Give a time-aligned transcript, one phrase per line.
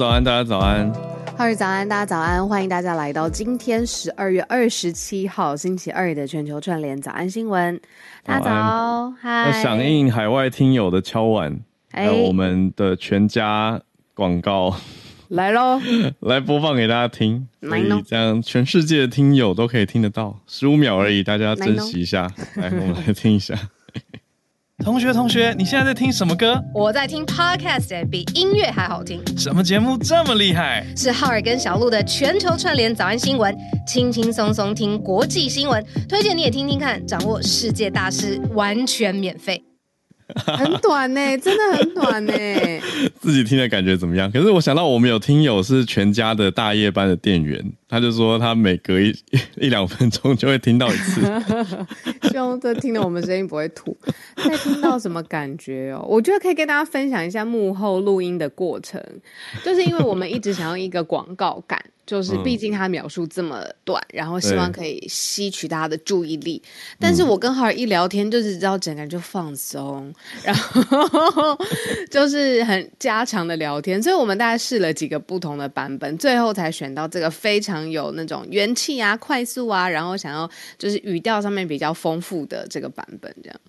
[0.00, 0.90] 早安，大家早安。
[1.36, 7.78] 哈日早安，大家早安，欢迎大家来到今天十二月二十七号星期二的全球串联早安新闻。
[8.24, 9.62] 大家早，嗨！
[9.62, 11.60] 响应海外听友的敲碗，
[11.92, 13.78] 还有我们的全家
[14.14, 14.74] 广告
[15.28, 15.78] 来喽，
[16.20, 22.26] 来播放给大家听，所以这样全世界的听友都可以听得到，十五秒而已，大家珍惜一下。
[22.54, 23.54] 来，我们来听一下。
[24.82, 26.62] 同学，同学，你现在在听什么歌？
[26.74, 29.22] 我在听 Podcast，比音乐还好听。
[29.36, 30.84] 什么节目这么厉害？
[30.96, 33.54] 是浩尔跟小鹿的全球串联早安新闻，
[33.86, 39.62] 轻轻松松听国际新闻，推荐你也听听看，掌握世界大事完全免费。
[40.56, 42.32] 很短呢，真的很短呢。
[43.20, 44.30] 自己听的感觉怎么样？
[44.30, 49.14] 可是我想到我们有听友是全家的大夜班的店员，他就说他每隔一
[49.56, 51.20] 一两分钟就会听到一次。
[52.30, 53.96] 希望这听了我们声音不会吐。
[54.36, 56.04] 在听到什么感觉哦？
[56.08, 59.02] 我觉得可以跟大家分享一下幕后录音的过程，
[59.64, 61.82] 就是因为我们一直想要一个广告感。
[62.10, 66.60] 就是，毕竟他描述这么短，嗯，然后希望可以吸取大家的注意力。
[66.98, 71.56] 但是我跟浩尔一聊天，就是知道整个人就放松，然后
[72.10, 74.02] 就是很家常的聊天。
[74.02, 83.32] 所以我们大概试了几个不同的版本，最后才选到这个非常有那种元气啊、快速啊，然后想要就是语调上面比较丰富的这个版本。
[83.40, 83.60] 这样，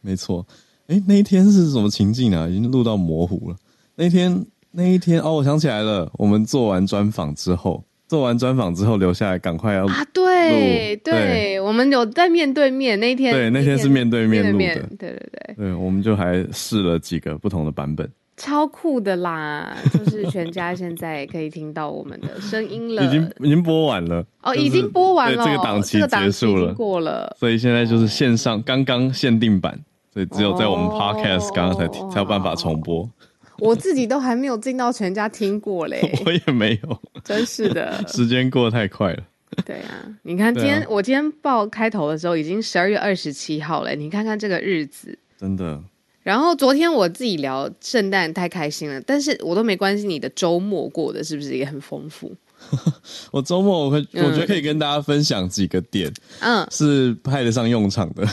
[0.00, 0.46] 没错。
[0.86, 2.46] 哎，那一天是什么情境啊？
[2.46, 3.56] 已经录到模糊了。
[3.96, 4.46] 那天。
[4.72, 15.16] 那一天哦，我想起来了，我们做完专访之后，做完专访之后留下来，赶快要啊，对对，对，我们有在面对面那天，对，那天是面对面录的，对对。
[15.18, 29.78] 对，对，我们就还试了几个不同的版本，超酷的啦， 就是全家现在可以听到我们的声音了， 已经已经播完了哦，已经播完了，这个档期结束了，过了，所以现在就是线上刚刚限定版，
[30.14, 33.08] 所以只有在我们 Podcast 刚刚才才有办法重播。
[33.68, 39.22] 我自己都还没有进到全家听过嘞， 我也没有，真是的， 时间过得太快了。
[39.66, 45.82] 对啊，你看今天、啊、我今天报开头的时候已经十二月二十七号了，你看看这个日子，真的。
[46.22, 52.32] 然后昨天我自己聊圣诞太开心了，但是我都没关系，你的周末过的是不是也很丰富？
[53.32, 58.24] 我周末我会我觉得可以跟大家分享几个点，嗯，是派得上用场的。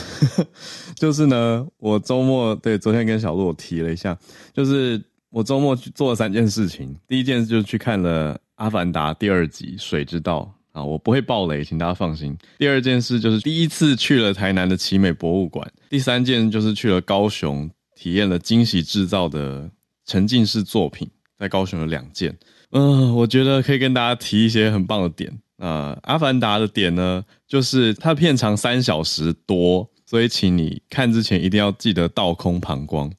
[0.94, 4.16] 就是呢，我周末对昨天跟小鹿我提了一下，
[4.54, 5.02] 就是。
[5.30, 12.36] 我周末做了三件事情，第一件事就是去看了《阿凡达》第二集《水之道》啊，我不会爆雷，请大家放心。
[12.56, 19.70] 第二件事就是第一次去了台南的奇美博物馆，第三件就是去了高雄，体验了惊喜制造的
[20.06, 21.06] 沉浸式作品，
[21.38, 22.34] 在高雄有两件。
[22.70, 33.12] 嗯，我觉得可以跟大家提一些很棒的点啊，《阿凡达》的点呢，就是它片长三小时多，所以请你看之前一定要记得倒空膀胱。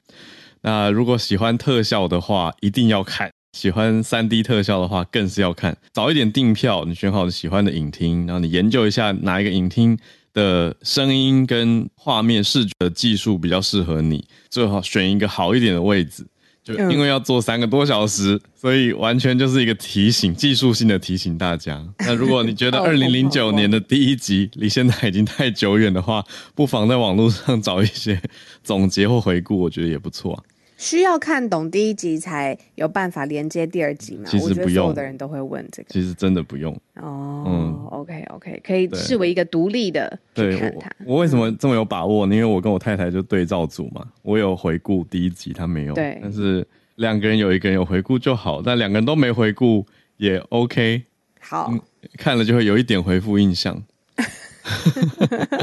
[0.62, 5.78] 那如果喜欢特效的话，一定要看；喜欢三 D 特效的话，更是要看。
[5.94, 9.98] 早一点订票，你选好你喜欢的影厅，然后你研究一下哪一个影厅
[10.34, 16.26] 的声音跟画面视觉的技术比较适合你，最好选一个好一点的位置。
[16.64, 21.84] 就因为要做三个多小时，所以完全就是一个提醒，技术性的提醒大家。
[22.06, 28.22] 那如果你觉得二零零九年的第一集离现在已经太久远的话，不妨在网络上找一些
[28.64, 30.44] 总结或回顾，我觉得也不错啊。
[30.80, 34.24] 需要看懂第一集才有办法连接第二集吗？
[34.26, 35.90] 其实不用，有的人都会问这个。
[35.90, 37.44] 其实真的不用哦。
[37.46, 40.90] 嗯，OK OK，可以视为一个独立的去看它。
[41.06, 42.34] 我，我为什么这么有把握呢？
[42.34, 45.94] 因为我跟我太太就对照组嘛，我有回顾第一集，她没有。
[45.94, 46.18] 对。
[46.22, 46.66] 但是
[46.96, 49.86] 两个人有一个人有回顾就好，但两个人都没回顾
[50.16, 51.04] 也 OK。
[51.42, 51.70] 好。
[51.70, 51.82] 嗯，
[52.18, 53.84] 看了就会有一点回复印象。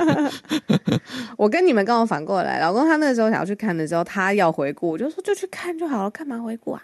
[1.36, 6.82] 我跟你们刚好反过来，老公他那个时候想要去看的时候，他要回顾，我就说就去看就好了，干嘛回顾啊？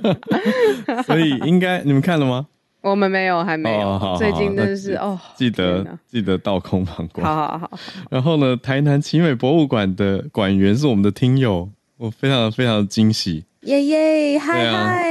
[1.04, 2.46] 所以应该你们看了吗？
[2.82, 3.88] 我们没有，还没有。
[3.88, 7.24] 哦、最近真的是哦，记得记得倒空膀胱。
[7.24, 7.70] 好好好。
[8.10, 11.68] 然后呢，台南奇美博物馆的馆员是我们的听友，
[11.98, 13.44] 我非常非常的惊喜。
[13.64, 15.04] 耶耶，嗨嗨。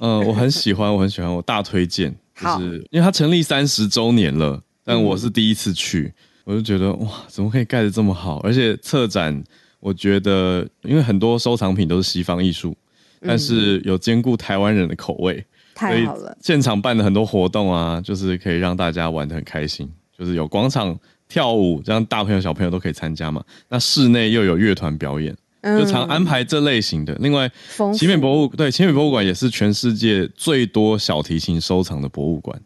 [0.00, 2.14] 嗯，我很喜欢，我很喜欢，我大推荐。
[2.38, 4.60] 就是因为它成立三十周年了。
[4.84, 6.12] 但我是第一次去，
[6.44, 8.38] 我就觉得哇，怎么可以盖的这么好？
[8.40, 9.42] 而且策展，
[9.80, 12.76] 我觉得因为很多收藏品都是西方艺术，
[13.20, 15.44] 但是有兼顾台湾人的口味，
[15.74, 16.36] 太好了。
[16.42, 20.98] 现场办的很多活动啊，就是可以让大家玩的很开心，就是有广场
[21.28, 23.42] 跳舞，这样大朋友小朋友都可以参加嘛。
[23.70, 27.14] 那室内又有乐团表演，就常安排这类型的。
[27.20, 27.50] 另外，
[27.94, 32.60] 奇美博物对奇美博物馆也是全世界最多小提琴收藏的博物馆。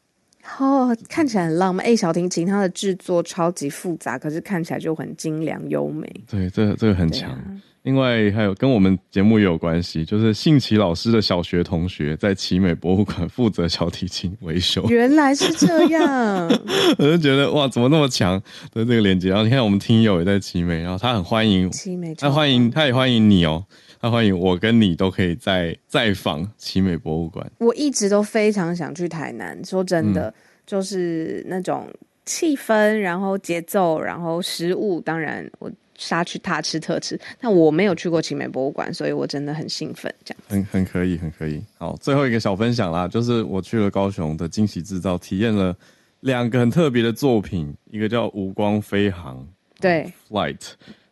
[0.58, 1.84] 哦，看起来很浪漫。
[1.84, 6.08] 哎，小提琴它的制作超级复杂，可是看起来就很精良优美。
[6.30, 7.38] 对，这个这个很强。
[7.82, 14.84] 另外还有跟我们节目也有关系，就是信奇老师的小学同学在奇美博物馆负责小提琴维修。
[14.90, 16.48] 原来是这样，
[16.98, 18.38] 我就觉得哇，怎么那么强
[18.74, 19.28] 的这个连接？
[19.30, 23.64] 然后你看我们听友也在奇美，然后他很欢迎奇美，他欢迎他也欢迎你哦，
[24.00, 27.50] 他欢迎我跟你都可以再再访奇美博物馆。
[27.58, 30.34] 我一直都非常想去台南，说真的，嗯、
[30.66, 31.88] 就是那种
[32.24, 35.70] 气氛，然后节奏，然后食物，当然我。
[36.00, 40.14] 杀去大吃特吃，但我没有去过奇美博物馆，所以我真的很兴奋。
[40.24, 41.60] 这样很 很可以，很可以。
[41.76, 45.76] 好，最后一个小分享啦，就是我去了高雄的惊喜制造，体验了
[46.20, 49.38] 两个很特别的作品，一个叫《无光飞航》，
[49.80, 50.60] 对，Flight。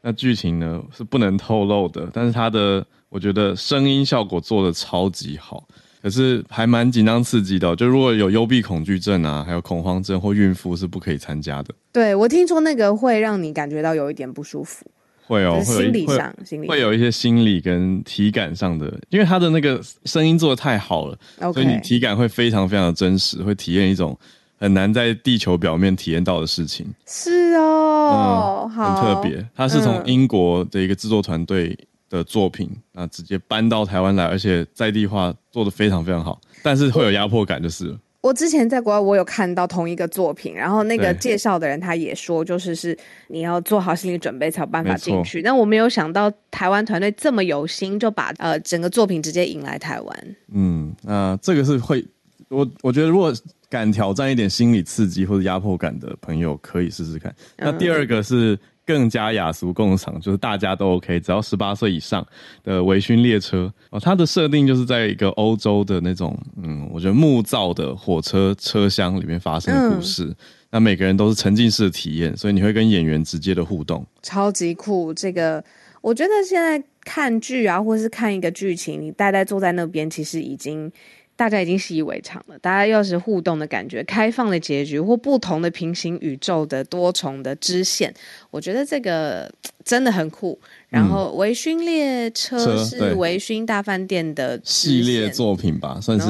[0.06, 5.67] 那剧情呢是不能透露的，但是它的我觉得声音效果做的超级好。
[6.00, 11.75] 可是还蛮紧张刺激的，就如果有幽闭恐惧症啊，还有恐慌症或孕妇是不可以参加的。
[11.91, 14.88] 对，我听说那个会让你感觉到有一点不舒服，
[15.26, 21.19] 会哦，心理上，会心理会有一些心理跟体感上的，因为他的那个声音做的太好了.
[21.52, 24.17] 所以你体感会非常非常的真实，会体验一种
[24.58, 26.87] 很难在地球表面体验到的事情。
[27.06, 29.47] 是哦，嗯、很特别。
[29.55, 31.76] 它是从英国的一个制作团队。
[32.08, 37.99] 的作品，那直接搬到台湾来，而且在地化做的非常非常好，但是会有压迫感，就是了。
[38.20, 45.43] 我之前在国外，我有看到同一个作品，然后那个介绍的人他也说，就是是你要做好心理准备才有办法进去。
[45.43, 50.37] 但我没有想到台湾团队这么有心，就把呃整个作品直接引来台湾。
[50.52, 52.06] 嗯，那这个是会，
[52.50, 53.35] 我我觉得如果
[53.76, 57.34] 敢挑战一点心理刺激或者压迫感的朋友，可以试试看。
[57.58, 58.55] 那第二个是。
[58.55, 62.25] 嗯更加雅俗共赏，就是大家都 OK，只要十八岁以上
[62.62, 63.99] 的微醺列车哦。
[63.99, 70.26] 它的设定就是在一个欧洲的那种，嗯，我觉得木造的火车车厢里面发生的故事。
[70.26, 70.37] 嗯、
[70.70, 75.12] 那每个人都是沉浸式的体验，所以你会跟演员直接的互动，超级酷。
[75.12, 75.64] 这个
[76.00, 80.93] 我觉得现在看剧啊，或是看一个剧情，你呆呆坐在那边，其实已经。
[81.37, 82.59] 大家已经习以为常了。
[82.61, 88.12] 大家要是互动的感觉、开放的结局或不同的平行宇宙的多重的支线，
[88.50, 89.49] 我觉得这个
[89.85, 90.59] 真的很酷。
[90.88, 96.27] 然后，微醺列车是微醺大饭店的系列作品吧，算是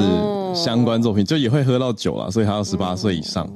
[0.53, 3.49] 相关作品，就也会喝到酒了，所以他要十八岁以上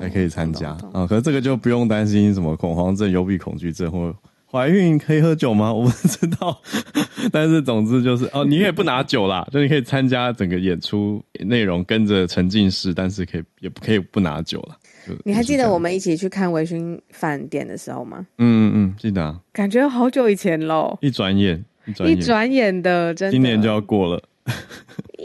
[0.00, 1.06] 才可以参加啊。
[1.06, 4.14] 可是这个就不用担心什么恐慌症、幽闭恐惧症或。
[4.50, 5.70] 怀孕可以喝酒吗？
[5.74, 6.58] 我不知道，
[7.30, 14.76] 但是总之就是哦，你也不拿酒啦，就你可以参加整个演出内容，跟着沉浸式，但是可以也不可以不拿酒了。
[15.24, 18.26] 你还记得我们一起去看微醺饭店的时候吗？
[18.38, 19.40] 嗯嗯嗯，记得啊。
[19.52, 21.64] 感觉好久以前喽，一转眼，
[22.06, 24.22] 一转眼，的，真的，今年就要过了，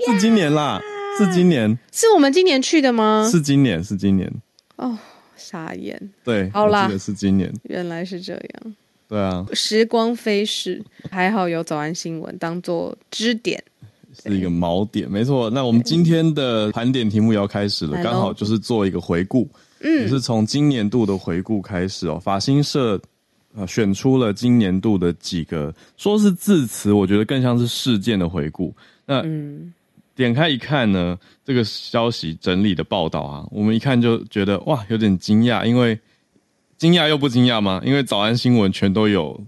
[0.07, 0.79] 是今年啦，
[1.17, 3.27] 是今年，是我们今年去的吗？
[3.29, 4.31] 是今年，是今年。
[4.77, 4.97] 哦，
[5.35, 6.11] 傻眼。
[6.23, 8.75] 对，好啦，我记得是今年，原来是这样。
[9.07, 13.63] 对啊，时光飞逝，还好有早安新闻当做支点，
[14.23, 15.49] 是一个锚点，没错。
[15.51, 19.47] 那我们今天的盘点题目也要开始了，刚好就是做一个回顾，
[19.81, 22.19] 嗯，也是从今年度的回顾开始哦。
[22.19, 22.99] 法新社
[23.55, 28.73] 啊选出了今年度的几个，说是字词，我觉得更像是事件的回顾。
[29.05, 29.71] 那嗯，
[30.15, 35.99] 点开一看呢，这个消息整理的报道啊，我们一看就觉得哇，有点惊讶，因为。
[36.83, 37.81] 惊讶又不惊讶吗？
[37.85, 39.39] 因为早安新闻全都有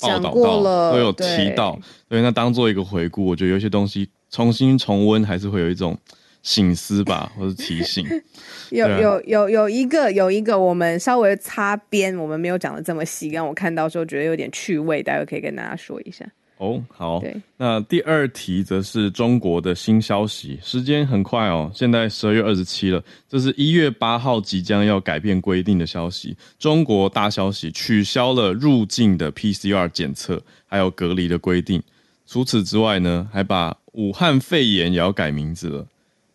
[0.00, 1.78] 报道到，都有提到，
[2.08, 5.96] 所以，那当做一个回顾，我觉得有些东西重新重温，还是会有一种
[6.42, 8.04] 醒思吧， 或者提醒。
[8.74, 16.26] 有有有有一个有一个，我们稍微擦边，我们没有讲的这么细，让我看到时候觉得有点趣味，待会可以跟大家说一下。
[16.60, 17.20] 哦，好。
[17.20, 26.36] 对那第二题则是中国的新消息，时间很快哦，现在十二月二十七了，这是一月八号即将要改变规定的消息。
[26.58, 31.82] 中国大消息，取消了入境的 PCR 检测还有隔离的规定。
[32.26, 35.86] 除此之外呢，还把武汉肺炎也要改名字了。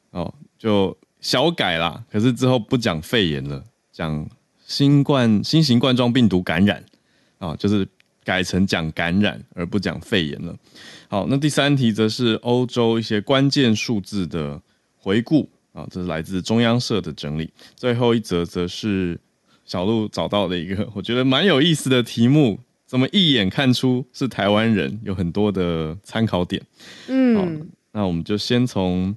[0.09, 4.27] 哦，就小改啦，可是之后不讲肺炎了，讲
[4.65, 6.83] 新冠新型冠状病毒感染
[7.37, 7.87] 啊，哦，就是。
[8.25, 10.53] 改成讲感染而不讲肺炎了。
[11.07, 14.59] 好，那第三题则是欧洲一些关键数字的
[14.97, 17.47] 回顾啊，这是来自中央社的整理。
[17.75, 19.17] 最后一则则是
[19.63, 24.99] 小鹿找到的一个 我觉得蛮有意思的题目，怎么一眼看出是台湾人？
[25.03, 26.59] 有很多的参考点。
[27.07, 29.15] 嗯，好，那我们就先从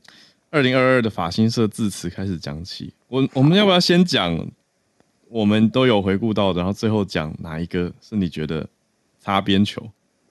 [0.51, 2.93] 二零二二的法新社致辞开始讲起。
[3.09, 4.47] 我我们要不要先讲
[5.31, 8.69] 我们都有回顾到的，然后最后讲哪一个是你觉得？
[9.21, 9.83] 擦边球，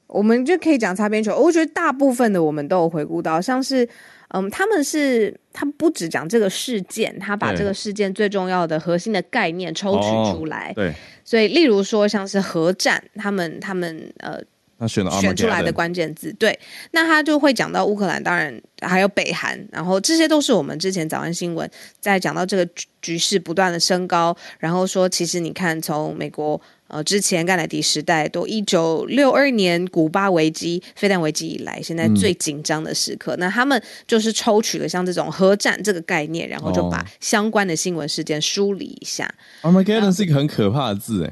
[0.07, 1.35] 我们就可以讲擦边球。
[1.35, 3.87] 我觉得大部分的我们都有回顾到，像是，
[4.29, 10.71] 嗯，他们是他不只讲这个事件，他把这个事件最重要的核心的概念抽取出来。
[10.73, 10.93] 对，
[11.25, 14.39] 所以例如说像是核战，他们他们呃
[14.79, 16.31] 他选了选出来的关键字。
[16.39, 16.57] 对，
[16.91, 26.59] 那他就会讲到乌克兰，当然还有北韩，然后这些都是我们之前早安新闻在讲到这个局局势不断的升高，然后说其实你看从美国。
[26.87, 39.29] 呃，之前甘乃迪时代，都一九六二年古巴危机、飞弹危机以来，现在最紧张的时刻，嗯、那他们就是抽取了像这种核战这个概念，然后就把相关的新闻事件梳理一下。
[39.61, 41.25] Armageddon 是一个很可怕的字，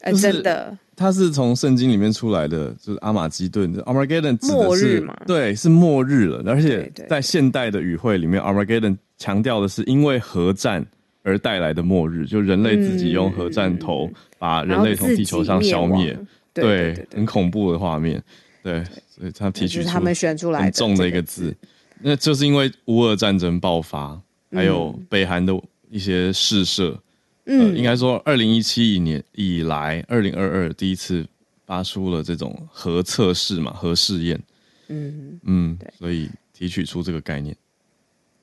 [0.00, 3.74] 哎、呃，真的，它是从圣经里面出来的，就是阿玛基顿。
[3.82, 5.16] Armageddon 指的是末日嘛？
[5.26, 6.42] 对，是末日了。
[6.46, 10.86] 而且在现代的语汇里面，Armageddon 强调的是因为核战
[11.22, 14.10] 而带来的末日，就人类自己用核战头。
[14.40, 16.16] 把人类从地球上消灭，
[16.52, 18.22] 对，对，对，对，很恐怖的画面，
[18.62, 21.52] 对，所以他提取出他们选出来很重的一个字，
[22.00, 24.16] 那就是因为乌俄战争爆发，
[24.52, 25.52] 还有北韩的
[25.90, 26.96] 一些试射，
[27.46, 31.26] 嗯，呃、应该说二零一七年以来，二零二二第一次
[31.66, 34.40] 发出了这种核测试嘛，核试验，
[34.86, 35.40] 嗯。
[35.42, 37.56] 嗯，所以提取出这个概念。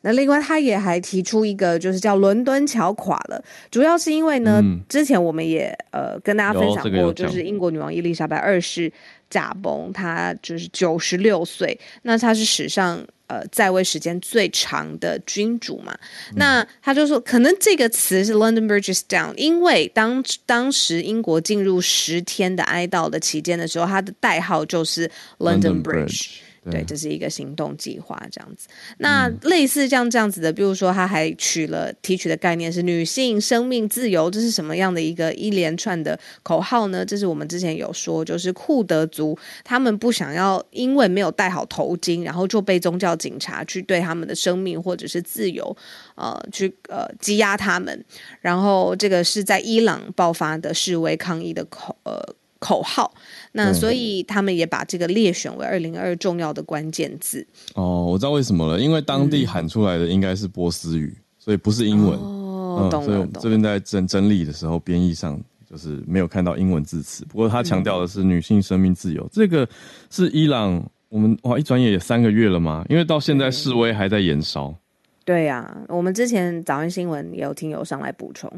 [0.06, 8.92] 那另外，他也还提出一个，就是叫伦敦桥垮了，主要是因为呢，嗯、之前我们也呃跟大家分享过，这个、就是英国女王伊丽莎白二世
[9.32, 15.98] 驾崩，她就是九十六岁，那她是史上呃在位时间最长的君主嘛。
[16.30, 25.10] 嗯、那他就说，可能这个词是 London Bridge is down，因为当当时英国进入十天的哀悼的期间的时候，它的代号就是
[25.40, 26.45] London Bridge。
[26.70, 28.68] 对，这是一个行动计划，这样子。
[28.98, 37.06] 那类似像这样子的，比如说，他还取了提取的概念是女性生命自由，这是什么样的一个一连串的口号呢？
[37.06, 45.76] 这是我们之前有说，就是库德族他们不想要因为没有戴好头巾，然后就被宗教警察去对他们的生命或者是自由，
[46.16, 48.04] 呃，去呃羁押他们。
[48.42, 52.36] 然后这个是在伊朗爆发的示威抗议的口呃。
[52.58, 53.14] 口号，
[53.58, 57.48] 那所以他们也把这个列选为二零二二重要的关键字。
[57.74, 62.20] 哦，我知道为什么了，因为当地喊出来的应该是波斯语，所以不是英文。
[62.20, 63.06] 哦，懂了。
[63.08, 67.24] 所以我们这边在整整理的时候，编译上就是没有看到英文字词。
[67.26, 69.66] 不过他强调的是女性生命自由，嗯、这个
[70.12, 70.86] 是伊朗。
[71.08, 72.86] 我们哇，一转眼也三个月了吗？
[72.90, 74.76] 因为到现在示威还在延烧。
[75.24, 78.52] 对呀、啊，我们之前早安新闻也有听友上来补充。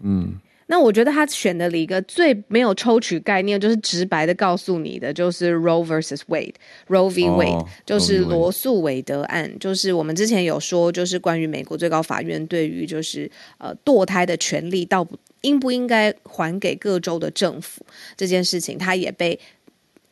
[0.00, 0.32] 嗯。
[0.70, 17.84] 那我觉得他选的一个最没有抽取概念，就是直白的告诉你的，就是 Roe versus Wade，Roe v Wade，、oh, 就是罗素韦德案，就是我们之前有说，就是关于美国最高法院对于就是呃堕胎的权利，到不应不应该还给各州的政府
[18.16, 19.36] 这件事情，他也被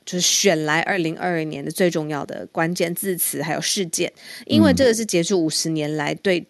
[0.05, 4.13] 就是选来二零二二年的最重要的关键字词还有事件，
[4.47, 6.45] 因为这个是结束五十年来对。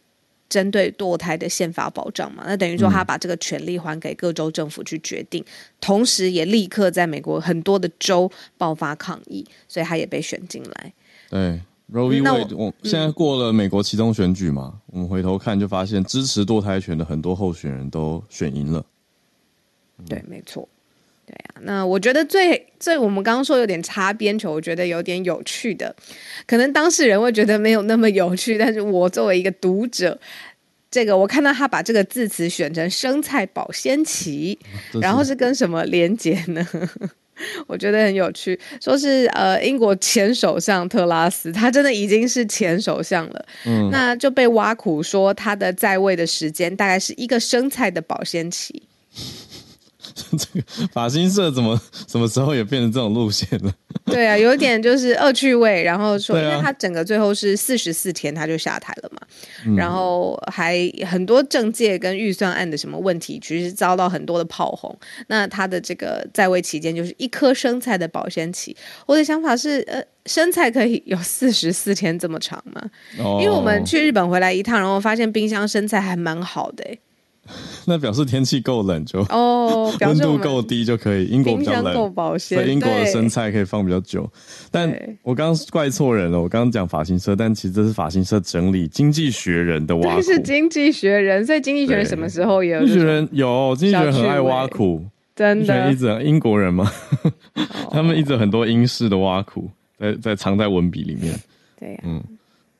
[0.48, 5.46] 针对堕胎的宪法保障嘛，那等于说他把这个权利还给各州政府去决定，嗯、
[5.80, 10.92] 同时也立刻在美国很多的州爆发抗议，所以他也被选进来。
[11.28, 11.60] 对
[11.92, 12.22] ，Roe v.
[12.22, 18.84] Wade，我现在过了美国其中选举嘛，嗯、我们回头看就发现支持堕胎权的很多候选人都选赢了。
[19.98, 20.66] 嗯、对，没错。
[21.28, 25.94] 对啊，那我觉得最最我们刚刚说有点擦边球，我觉得有点有趣的，
[26.47, 30.18] 可能当事人会觉得没有那么有趣，但是我作为一个读者，
[30.90, 34.58] 这个我看到他把这个字词选成生菜保鲜期，
[35.02, 36.66] 然后是跟什么连接呢？
[37.68, 48.82] 我觉得很有趣，说是呃英国前首相特拉斯，他真的已经是前首相了，嗯，那就被挖苦说他的在位的时间大概是一个生菜的保鲜期。
[50.38, 53.72] 这个法新社怎么什么时候也变成这种路线了？
[54.06, 55.82] 对啊，有点就是恶趣味。
[55.82, 59.20] 然后说，因为他整个最后是四十四天他就下台了嘛，
[59.66, 64.96] 嗯、然后还很多政界跟预算案的什么问题，其实遭到很多的炮轰。
[65.26, 68.76] 那他的这个在位期间就是一颗生菜的保鲜期。
[69.06, 72.82] 我的想法是，呃，生菜可以有四十四天这么长吗？
[73.18, 76.98] 哦、因为我们去日本回来一趟，然后发现冰箱生菜还蛮好的、欸
[77.86, 81.24] 那表示天气够冷就哦，温度够低就可以。
[81.26, 84.28] 英国比较冷，够保鲜，所以英国的生菜可以放比较久。
[84.70, 84.88] 但
[85.22, 90.22] 我刚刚怪错人了，我刚刚讲发型社，但其实这是发型社整理《经济学人》的挖苦。
[90.22, 92.80] 是《经济学人》，所以《经济学人》什么时候也有？
[92.84, 95.92] 《经济学人》有，《经济学人》很爱挖苦，真的。
[95.92, 96.90] 一直英国人吗，
[97.90, 101.38] 他们一直很多英式的挖苦，在在藏在文笔里面。
[101.78, 102.22] 对，嗯，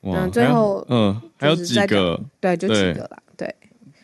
[0.01, 3.17] 哇，最后嗯，还有几个，对，就几个了。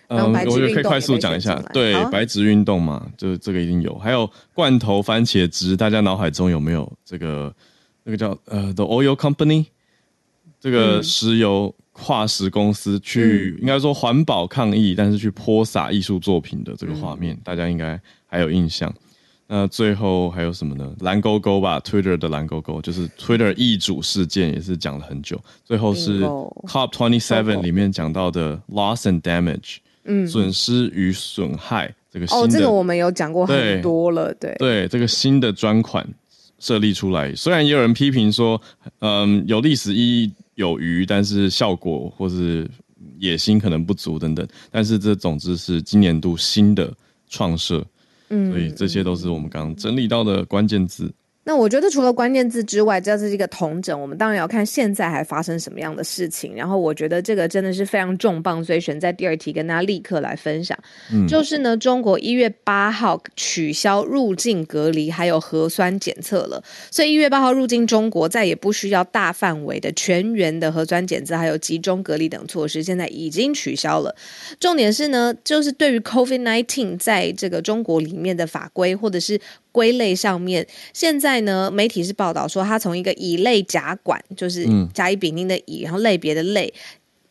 [0.08, 3.98] 嗯，我觉得可以快速讲一下，对，白纸运动嘛，就这个一定有。
[3.98, 7.54] 还有罐头番茄汁，大家脑海中有没有这个
[8.04, 9.66] 那个叫呃 The Oil Company
[10.60, 18.94] 这个石油化石公司去，应该说环保抗议，但是去泼洒艺术作品的这个画面，大家应该还有印象。
[19.48, 20.92] 那最后还有什么呢？
[21.02, 25.40] 蓝勾勾吧，Twitter 的蓝勾勾，就是 Twitter 易主事件也是讲了很久。
[25.64, 36.08] 最后是 COP Twenty Seven 里面讲到的 Loss and Damage，嗯，损失与损害这个新的哦，这个我们有讲过很多了，对对，对，这个新的专款
[36.60, 38.62] 设立出来，虽然也有人批评说，
[39.00, 42.70] 嗯，有历史意义有余，但是效果或是
[43.20, 46.94] 野心可能不足等等，但是这总之是今年度新的
[47.28, 47.86] 创设。
[48.30, 51.14] 嗯，所以这些都是我们刚刚整理到的关键字。
[51.48, 54.02] 那我觉得除了关键字之外，这是一个同整。
[54.02, 56.56] 我们当然要看现在还发生什么样的事情。
[56.56, 60.75] 然后我觉得这个真的是非常重磅，所以选在第二题跟大家立刻来分享。
[61.14, 74.16] 嗯，就是呢，中国一月八号取消入境隔离还有核酸检测了，所以一月八号入境中国再也不需要大范围的全员的核酸检测还有集中隔离等措施，现在已经取消了。
[74.60, 79.40] 重点是呢，就是对于 COVID-19 在这个中国里面的法规或者是。
[79.75, 86.74] 归类上面，现在呢，媒体是报道说，它从一个乙类甲管，就是甲乙丙丁的乙，然后类别的类，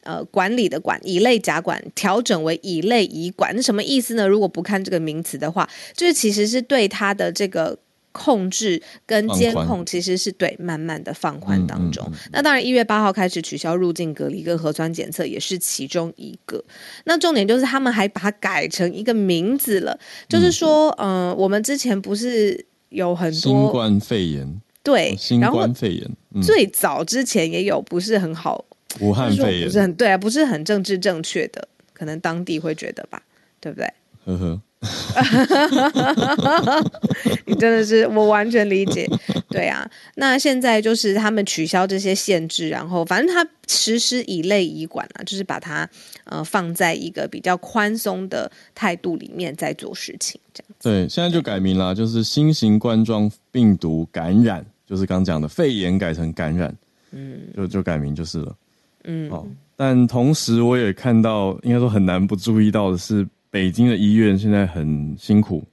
[0.02, 4.28] 呃，管理的管，乙类甲管调整为乙类乙管，那什么意思呢？
[4.28, 7.78] 如果不看这个名词的话，就是其实是对它的这个。
[8.14, 12.06] 控制跟监控其实是对慢慢的放宽当中。
[12.06, 16.64] 嗯嗯嗯、那当然，一月八号开始取消入境隔离跟核酸检测也是其中一个。
[17.06, 28.64] 那重点就是他们还把它改成一个名字了，就是说，嗯、呃，我们之前不是有很多新冠肺炎，对，新冠肺炎，嗯、最早之前也有不是很好，
[29.00, 33.20] 武汉肺炎不是很对啊，不是很政治正确的，可能当地会觉得吧，
[33.60, 33.92] 对不对？
[34.24, 34.60] 呵呵。
[37.46, 39.08] 你真的是我完全理解，
[39.48, 39.88] 对啊。
[40.16, 45.88] 那现在就是他们取消这些限制，然后反正他实施乙类乙管啊，就是把它
[46.24, 50.88] 呃放在一个比较宽松的态度里面在做事情，这样子。
[50.88, 56.74] 对，现在就改名了，就是新型冠状病毒感染，就是刚讲的肺炎改成感染，
[57.12, 58.56] 嗯，就就改名就是了，
[59.04, 59.30] 嗯。
[59.30, 63.26] 哦，但同时我也看到，应该说很难不注意到的是。
[63.54, 65.64] 北京的医院现在很辛苦，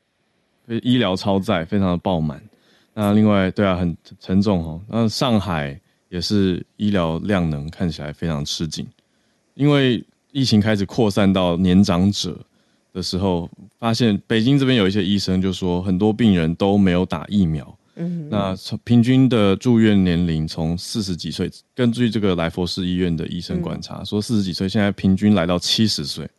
[0.83, 2.39] 医疗超载，非常的爆满。
[2.93, 4.79] 那另外，对啊，很沉重哦。
[4.87, 8.85] 那上海也是医疗量能看起来非常吃紧，
[9.55, 12.39] 因为疫情开始扩散到年长者
[12.93, 17.75] 的时候，发现北京这边有一些医生就说，很多病人都没有打疫苗。
[17.95, 26.29] 嗯，那从平均的住院年龄从四十几岁，根据这个来佛士医院的医生观察，嗯、说四十几岁现在平均来到七十岁。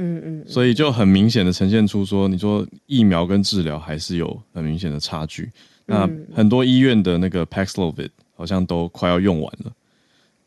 [0.00, 5.50] 嗯嗯，所以就很明显的呈现出说，你说疫苗跟治疗还是有很明显的差距。
[5.84, 9.72] 那很多医院的那个 Paxlovid 好像都快要用完了，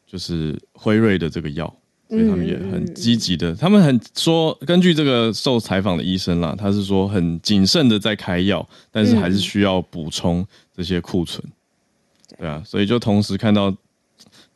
[0.07, 1.71] 就是辉瑞的这个药，
[2.09, 3.53] 所以他们也很积极的。
[3.53, 11.43] 他们很说，根据这个受采访的医生啦，他是说很谨慎的在开药，但是还是需要补充这些库存。
[12.39, 13.71] 对啊，所以就同时看到。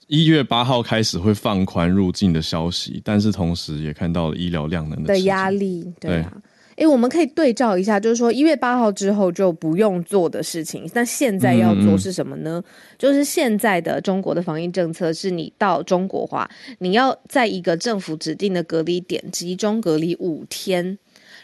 [0.07, 5.93] 一月八号开始会放宽入境的消息，但是同时也看到了医疗量能的压力。
[5.99, 6.41] 对啊，哎
[6.77, 12.63] 对，我们可以对照一下，就是说一月八号之后就不用做的事情，那现在要做是什么呢？
[12.97, 20.97] 就是现在的中国的防疫政策是，你到中国话，你要在一个政府指定的隔离点集中隔离五天。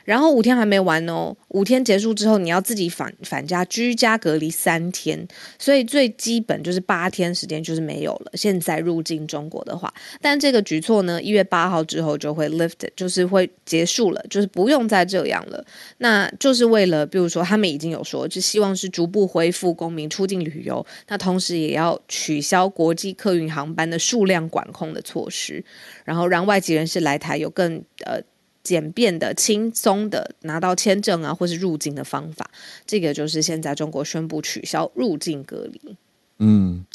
[0.04, 8.32] 然后五天还没完哦，五天结束之后，你要自己返返家居家隔离三天，所以最基本就是八天时间就是没有了。
[8.34, 15.66] 现在入境中国的话，但这个举措呢，一月八号之后就会 lift，就是会结束了，就是不用再这样了。
[16.00, 25.64] 那就是为了，比如说他们已经有说，就希望是逐步恢复公民出境旅游，那同时也要取消国际客运航班的数量管控的措施，
[26.04, 28.20] 然后让外籍人士来台有更呃。
[28.64, 32.50] 简便的、轻松的拿到签证啊，或是入境的方法，
[32.86, 35.98] 这个就是现在中国宣布取消入境隔离。
[36.40, 36.86] 嗯，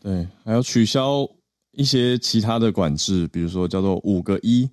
[0.00, 1.28] 对，还有取消
[1.72, 4.68] 一些其他的管制，比如说叫做五个一，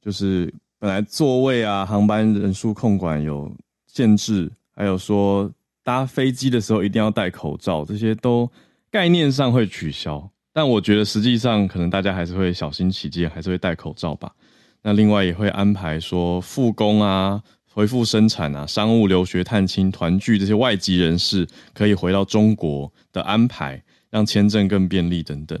[0.00, 3.50] 就是本来座位啊、航班人数控管有
[3.86, 5.50] 限制，还有说
[5.84, 8.50] 搭飞机的时候一定要戴口罩，这些都
[8.90, 14.34] 概念上会取消，但我觉得实际上可能大家还是会小心起见，还是会戴口罩吧。
[14.82, 17.42] 那另外也会安排说复工啊、
[17.72, 25.58] 恢复生产啊、商务、留学、探亲、团聚这些外籍人士可以回到中国的安排，让签证更便利等等。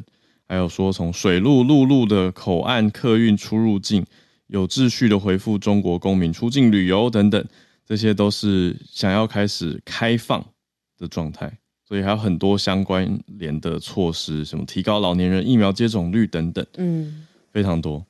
[0.48, 4.04] 还有说从水路、陆路的口岸客运出入境
[4.48, 7.42] 有秩序的回复中国公民出境旅游等等，
[7.86, 10.44] 这些都是想要开始开放
[10.98, 11.50] 的状态。
[11.88, 18.04] 所以还有很多相关联的措施，什么提高老年人疫苗接种率等等，嗯，非常多。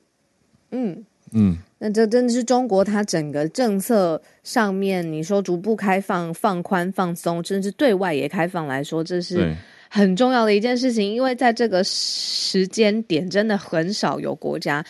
[0.73, 9.55] 嗯嗯，那这真的是中国它整个政策上面，你说逐步开放、放宽、放松，甚至对外也开放来说，这是
[9.89, 11.11] 很重要的一件事情。
[11.11, 14.85] 因为在这个时间点，真的很少有国家，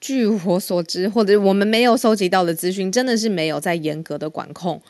[0.00, 4.80] 据我所知，或者我们没有搜集到的资讯，真的是没有在严格的管控。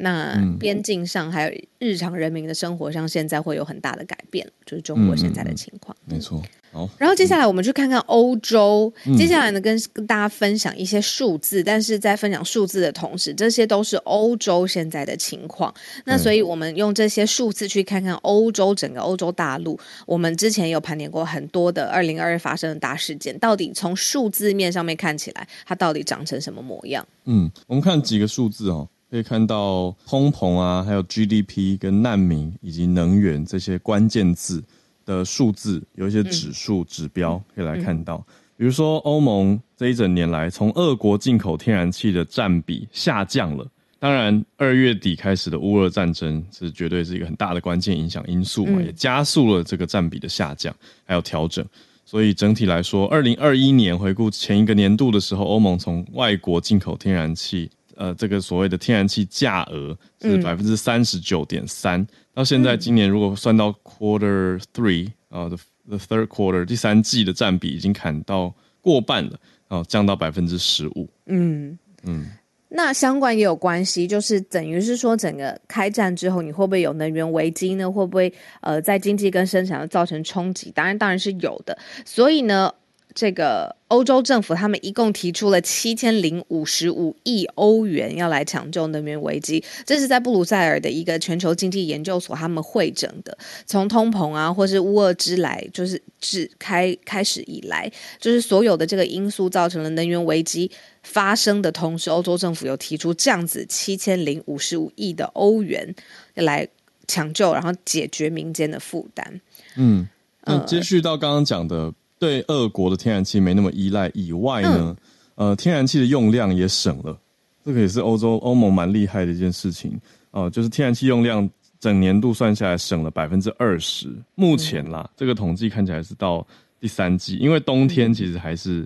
[0.00, 5.96] 那边境上还有日常人民的生活上，现在会有很大的改变，就是中国现在的情况。
[6.04, 6.40] 没错。
[6.70, 8.92] 好，然后接下来我们去看看欧洲。
[9.06, 15.74] 嗯、接下来呢，跟跟大家分享一些数字，但是在分享数字的同时，这些都是欧洲现在的情况。
[16.04, 19.80] 那所以我们用这些数字去看看欧洲整个欧洲大陆。
[20.06, 27.04] 我们之前有盘点过很多的二零二二发生的大事件，到底从数字面上面看起来，它到底长成什么模样？
[27.24, 28.86] 嗯，我们看几个数字哦。
[29.10, 34.62] 可以看到通膨啊，还有 GDP 跟难民以及能源这些关键字
[35.06, 38.18] 的数字，有一些指数指标可以来看到。
[38.56, 43.66] 比如说，欧盟这一整年来，从俄国进口天然气的占比下降了。
[43.98, 50.74] 当然，二月底开始的乌俄战争是绝对是一个很大的关键影响因素嘛，也加速了这个占比的下降
[51.06, 51.64] 还有调整。
[52.04, 57.70] 所以整体来说，二零二一年回顾前一个年度的时候，欧盟从外国进口天然气。
[57.98, 65.58] 呃，这个所谓的天然气价额是百分之三十九点三，到现在今年如果算到 quarter three 啊，the
[65.88, 69.32] the third quarter 第三季的占比已经砍到过半了，
[69.66, 71.08] 然后降到百分之十五。
[71.26, 72.26] 嗯嗯，
[72.68, 77.90] 那相关也有关系，就是等于是说，整个开战之后，你会不会有能源危机呢？
[77.90, 80.70] 会不会呃，在经济跟生产造成冲击？
[80.70, 81.76] 当然，当然是有的。
[82.04, 82.72] 所以呢。
[83.18, 89.64] 这个欧洲政府他们一共提出了七千零五十五亿欧元，要来抢救能源危机。
[89.84, 93.36] 这是在布鲁塞尔的一个全球经济研究所他们会诊的。
[93.66, 100.70] 从通膨啊，或是乌俄之来，就是自开开始以来，就是所有的这个因素造成了能源危机
[101.02, 105.92] 发生的同时，欧洲政府有提出这样子七千零五十五亿的欧元
[106.34, 106.68] 来
[107.08, 109.40] 抢救，然后解决民间的负担。
[109.74, 110.08] 嗯，
[110.44, 111.92] 那接续到刚刚讲的。
[112.18, 114.96] 对俄国的天然气没那么依赖以外呢，
[115.36, 117.16] 嗯、呃，天然气的用量也省了，
[117.64, 119.92] 这个也是欧洲欧盟蛮厉害的一件事情
[120.30, 124.12] 啊、呃，就是天然气用量整年度算下来省了百分之二十。
[124.34, 126.44] 目前啦，嗯、这个统计看起来是到
[126.80, 128.84] 第三季，因为冬天其实还是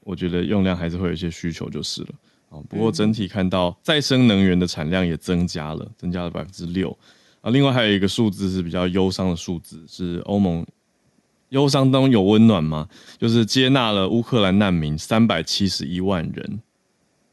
[0.00, 2.08] 我觉得用量还是会有一些需求就是了
[2.48, 2.56] 啊。
[2.70, 6.96] 不过整体看到再生能源的产量也增加了，增加了百分之六
[7.42, 7.50] 啊。
[7.50, 10.64] 另外还有一个数字是比较忧伤的数字，是欧盟。
[11.52, 12.88] 忧伤当中有温暖吗？
[13.18, 16.60] 就是接纳了乌克兰难民三百七十一万人，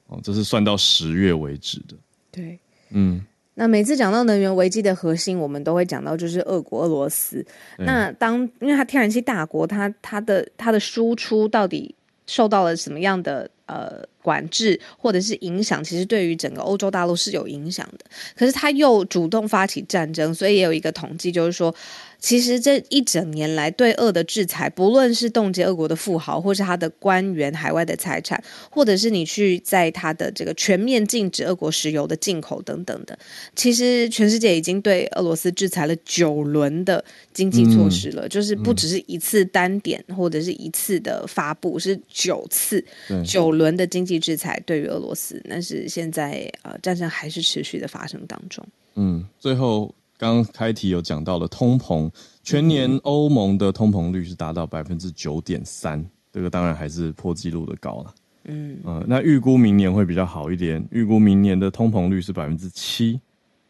[0.08, 1.96] 哦，这是算到十月为止的。
[2.30, 7.46] 对，嗯，那每次讲到能源危机的核心，我们都会讲到就是俄国俄罗斯。
[7.78, 11.96] 那当因为它天然气大国，它它的它的输出到底
[12.28, 15.82] 受到了什么样的呃管制或者是影响？
[15.82, 18.04] 其实对于整个欧洲大陆是有影响的。
[18.36, 21.74] 可是它又主动发起战争，所以也有一个统计，就是说。
[22.20, 33.18] 其实这一整年来对俄的制裁，不论是冻结俄国的富豪，或是他的官员、海外的财产，或者是你去在他的这个全面禁止俄国石油的进口等等的，
[33.56, 37.04] 其实全世界已经对俄罗斯制裁了九轮的
[37.34, 42.84] 经济措施了，嗯、就是不只是一次单点或者是一次的发布，是九次
[43.26, 48.66] 九轮的经济制裁对于俄罗斯，但是现在呃战争还是持续的发生当中。
[48.96, 49.96] 嗯，最后。
[50.20, 52.12] 刚刚开题有讲到了通膨，
[52.44, 58.14] 全年欧盟的通膨率是达到百分之九点三，这个当然还是破纪录的高了。
[58.44, 63.18] 嗯呃，那预估明年会比较好一点，预估明年的通膨率是百分之七。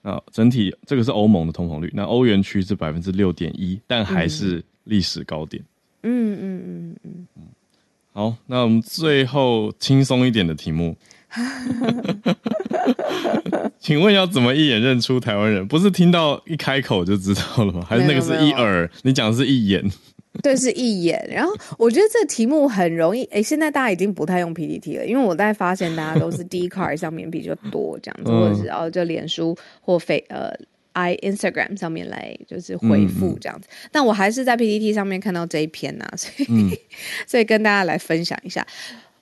[0.01, 5.63] 那整体这个是欧盟的通膨率，那欧元区是百分之六点一，但还是历史高点。
[6.01, 7.43] 嗯嗯嗯嗯嗯。
[8.11, 10.97] 好，那我们最后轻松一点的题目。
[13.79, 15.67] 请问要怎么一眼认出台湾人？
[15.67, 17.85] 不是听到一开口就知道了吗？
[17.87, 18.89] 还是那个是一耳？
[19.03, 19.83] 你讲的是一眼？
[20.43, 21.27] 对，是一眼。
[21.29, 23.23] 然后我觉得这题目很容易。
[23.25, 30.51] 哎，现在大家已经不太用 PPT 了，因为我在发现大家都是 Dcard 上面比较多这样子，或者是哦，就脸书或非呃
[30.93, 33.67] i Instagram 上面来就是回复这样子。
[33.91, 36.69] 但我还是在 PPT 上面看到这一篇呐、啊，所以、嗯、
[37.27, 38.65] 所以跟大家来分享一下。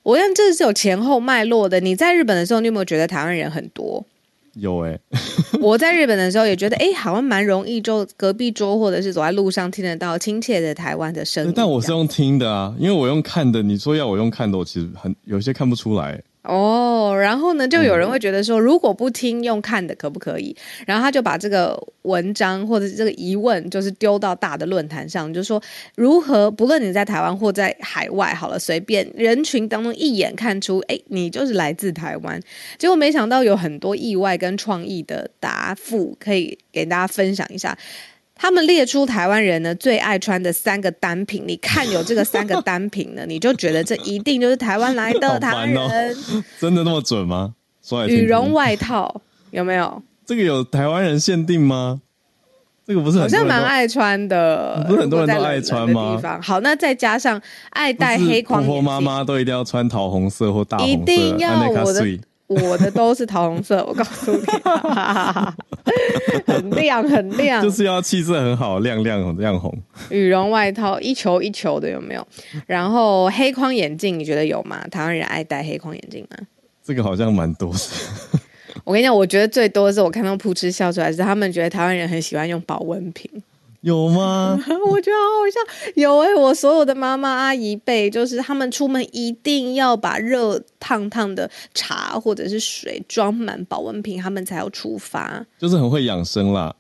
[0.04, 1.80] 我认这是有前后脉络的。
[1.80, 4.06] 你在日本的时候，你有没有觉得台湾人很多？
[4.54, 5.00] 有哎、欸，
[5.62, 11.54] 我在日本的时候也觉得，哎、欸，好像蛮容易，就隔壁桌或者是走在路上听得到亲切的台湾的声音。
[11.56, 16.20] 但我是用听的啊，因为我用看的，你说要我用看的，我其实很有些看不出来。
[16.48, 20.56] 哦，然后呢，就有人会觉得说，如果不听用看的可不可以？
[20.86, 25.62] 然后他就把这个文章或者这个疑问，就是丢到大的论坛上，就说
[25.96, 32.42] 如何不论你在台湾或在海外，好了，随便人群当中一眼看出，哎，你就是来自台湾。
[32.78, 37.78] 结果没想到有很多意外跟创意的答复，可以给大家分享一下。
[38.40, 45.78] 他们列出台湾人呢最爱穿的三个单品，你看有这个三个单品呢，你就觉得这一定就是台湾来的台湾人。
[45.80, 47.54] 哦， 真的那么准吗？
[47.84, 48.26] 说来听听。
[48.26, 49.22] 羽绒外套
[49.52, 50.02] 有没有？
[50.26, 52.02] 这个有台湾人限定吗？
[52.86, 56.40] 这个不是很多人好像蛮爱穿的，不是很多人都爱穿吗？
[56.42, 62.20] 好，那再加上爱戴黑框眼镜，婆婆妈妈都一定要穿桃红色或大红色，一定要我的。
[62.48, 64.46] 我的都是桃红色， 我告诉你，
[66.46, 69.78] 很亮很亮，就是要气色很好，亮亮亮红。
[70.10, 72.28] 羽绒外套一球一球的有没有？
[72.66, 74.82] 然后黑框眼镜，你觉得有吗？
[74.90, 76.38] 台湾人爱戴黑框眼镜吗？
[76.84, 77.80] 这个好像蛮多的。
[78.86, 83.30] 我跟你讲，我觉得最多的是我看到噗嗤笑出来，是他们觉得台湾人很喜欢用保温瓶。
[83.88, 84.60] 有吗？
[84.90, 85.92] 我觉得好好笑。
[85.96, 95.46] 有哎、欸，我所有的妈妈阿姨辈，就是他们出门一定要把热烫烫的茶或者是水装满保温瓶，他们才要出发。
[95.58, 96.76] 就是很会养生啦，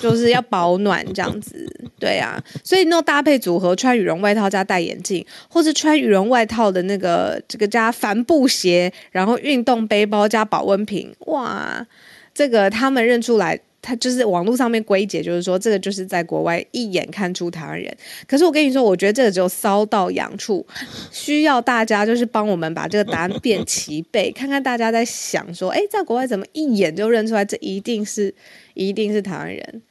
[0.00, 1.70] 就是要保暖这样子。
[1.98, 11.86] 对啊，所以那种搭配组合，穿羽绒外套加戴眼镜，或是穿羽绒外套的那个这个加帆布鞋，然后运动背包加保温瓶，哇，
[12.32, 13.60] 这个他们认出来。
[13.82, 17.96] 他就是网络上面归结，就是说这个就是在国外一眼看出台湾人。
[18.26, 20.66] 可是我跟你说，我觉得这个只有骚到痒处，
[21.10, 28.34] 需要大家就是帮我们把这个答案变齐备，看看大家在想说，哎，在国外怎么一眼就认出来，这一定是
[28.74, 29.82] 一定是台湾人。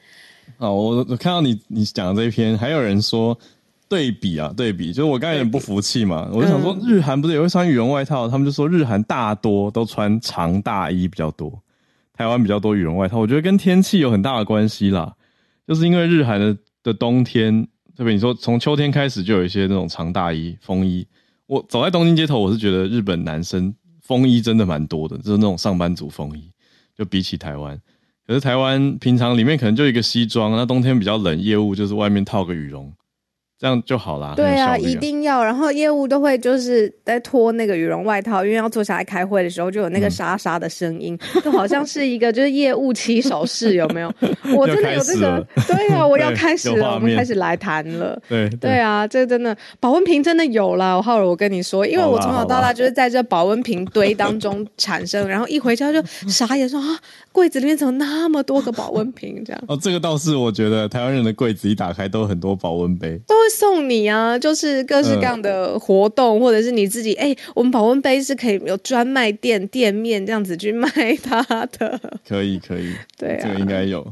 [0.58, 3.36] 哦，我我看到你你讲的这一篇，还有人说
[3.88, 11.60] 对比啊，对比，就是我刚才有点不服气嘛，我就想说，日韩不是也会穿羽绒外套，他们就说日韩大多都穿长大衣比较多。
[12.20, 15.10] 台湾比较多羽绒外套，我觉得跟天气有很大的关系啦。
[15.66, 21.06] 就是因为日韩的的冬天，特别你说从秋天开始就有一些那种长大衣、风衣。
[21.46, 26.52] 我走在东京街头，我是觉得日本男生风衣真的蛮多的，就是那种上班族风衣，
[26.94, 27.80] 就比起台湾。
[28.26, 32.92] 可是台湾平常里面可能就一个西装，那冬天比较冷，业务就是外面套个羽绒。
[33.60, 34.32] 这样就好啦。
[34.34, 35.44] 对啊，一定要。
[35.44, 44.10] 然后业务都会就是在脱那个羽绒外套，因为要坐下来开会的时候，就有那个沙沙的声音，嗯、 就好像是一个就是业务起手式，有没有？
[44.56, 45.46] 我真的有这个。
[45.68, 48.18] 对啊， 我要开始了，我们开始来谈了。
[48.26, 56.98] 对对，对啊，这真的保温瓶真的有了，浩尔，我跟你说，因为我从小到大就是在这保温瓶堆当中产生，然后一回家就傻眼说啊，
[57.30, 59.42] 柜子里面怎么那么多个保温瓶？
[59.44, 63.20] 这样哦，这个倒是我觉得台湾人的柜子一打开都很多保温杯。
[63.50, 70.88] 送你啊，就是各式各样的活动，呃、或者是你自己哎、欸，我们保温杯是可以有专卖店店面这样子去卖
[71.22, 72.00] 它的。
[72.26, 74.02] 可以可以，对、啊，这个应该有。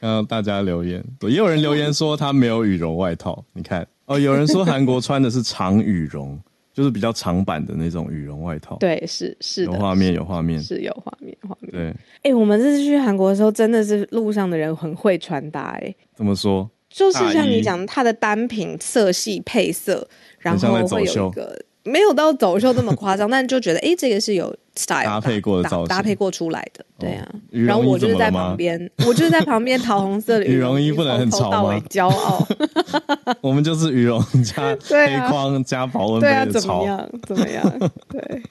[0.00, 3.44] 看到大家留言，也有人留言说他没有羽绒外套。
[3.52, 6.40] 你看哦，有人说韩国穿的是长羽绒，
[6.72, 8.78] 就是比较长版的那种羽绒外套。
[8.78, 11.70] 对，是是有画面有画面是有画面画面。
[11.70, 15.96] 对，哎、欸，我们这次去韩国的时候，真的是路上的人很会穿搭哎、欸。
[16.14, 16.70] 怎么说？
[16.90, 20.06] 就是像你讲，它的单品色系配色，
[20.40, 27.26] 然后会有一个没有到走秀这么夸张，但就觉得哎，这个是有 style 搭配过的造型，搭配过出来的，对啊。
[27.50, 31.80] 然后我就是在旁边，我就是在旁边桃红色的羽绒衣不能很潮吗？
[31.88, 32.46] 骄傲，
[33.40, 37.10] 我们就是羽绒加 黑框加保温杯的潮，怎么样？
[37.26, 37.90] 怎么样？
[38.08, 38.42] 对。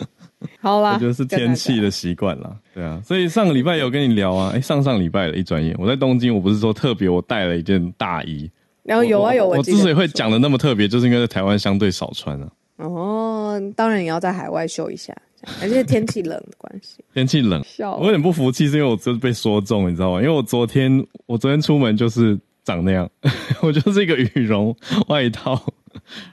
[0.62, 8.50] 好啦，我觉得是天气的习惯啦，对啊，所以上个礼拜有跟你聊啊， 哎、欸，上上礼拜了一转眼，我在东京，我不是说特别，我带了一件大衣，
[8.84, 12.50] 然后有啊有，我，我之所以会讲的那么特别，就是因为在台湾相对少穿啊。
[12.78, 15.16] 哦，当然也要在海外秀一下，
[15.62, 17.64] 而且天气冷的关系， 天气冷，
[17.98, 20.22] 我有点不服气，是因为我就是被说中，你知道吗？
[20.22, 23.10] 因为我昨天我昨天出门就是长那样，
[23.62, 24.76] 我就是一个羽绒
[25.08, 25.62] 外套，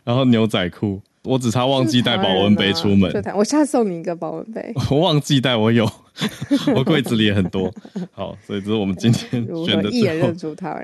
[0.02, 1.00] 然后牛仔裤。
[1.26, 3.10] 我只差忘记带保温杯出门。
[3.34, 4.72] 我下次送你一个保温杯。
[4.90, 5.84] 我忘记带，我有，
[6.74, 7.72] 我柜子里也很多。
[8.12, 10.32] 好，所以这是我们今天选的最后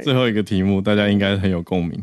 [0.03, 2.03] 最后一个题目，大家应该很有共鸣。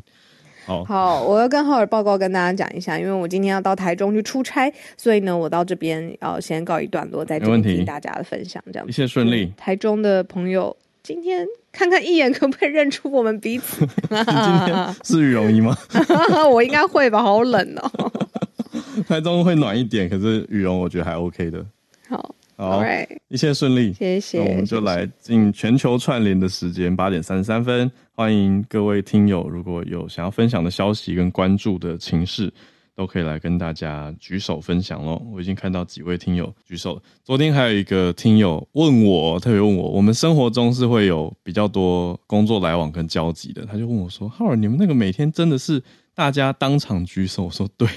[0.65, 9.51] 好，好，我要跟浩尔报告跟大家讲一下，因为我今天要到台中去出差，所以呢，我到这边要先告一段落，在这边听大家的分享，这样一切顺利。
[9.57, 10.75] 台中的朋友，
[11.09, 13.83] 今天看看一眼，可不可以认出我们彼此？
[13.83, 14.23] 你 今
[14.67, 15.75] 天是羽绒衣吗？
[16.53, 18.11] 我应该会吧，好冷哦。
[19.09, 21.65] 台中会暖一点，可是羽绒我觉得还 OK 的。
[22.07, 23.07] 好，好，right.
[23.27, 24.39] 一切顺利，谢谢。
[24.39, 32.53] 我们就来进全球串联的时间，八点三十三分，欢迎各位听友，如果有想要分享的消息跟关注的情势，
[32.99, 35.25] 都可以来跟大家举手分享喽。
[35.31, 37.01] 我已经看到几位听友举手了。
[37.23, 45.81] 昨天还有一个听友问我，特别问我，我们生活中是会有比较多工作来往跟交集的，他就问我说：“浩尔，你们那个每天真的是
[46.13, 47.87] 大家当场举手？”我说：“对，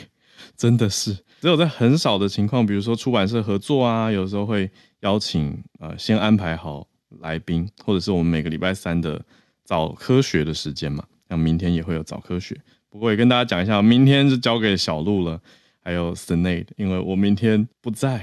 [0.57, 1.12] 真的是。
[1.41, 6.87] 只有在很少的情况，比如说出版社合作啊，有时候会邀请呃先安排好
[7.19, 9.21] 来宾，或者是我们每个礼拜三的
[9.65, 12.57] 早科学的时间嘛，像明天也会有早科学。”
[12.92, 15.40] 不过也跟大家讲一下，明天就交给小鹿了，
[15.83, 18.22] 还有 Sinead，因为我明天不在，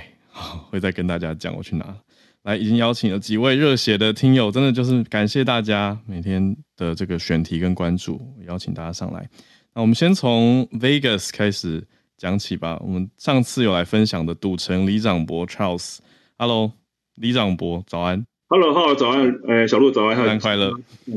[0.69, 1.97] 会再跟大家讲我去哪。
[2.43, 9.27] 来，已经邀请了几位热血的听友，真的就是感谢大家每天的这个选题跟关注，邀请大家上来。
[9.73, 11.83] 那我们先从 Vegas 开始
[12.15, 12.79] 讲起吧。
[12.81, 16.71] 我们上次有来分享的赌城李长博 Charles，Hello，
[17.15, 18.23] 李长博，早安。
[18.51, 20.73] Hello，Hello，早安，哎，小鹿早安，圣诞快乐，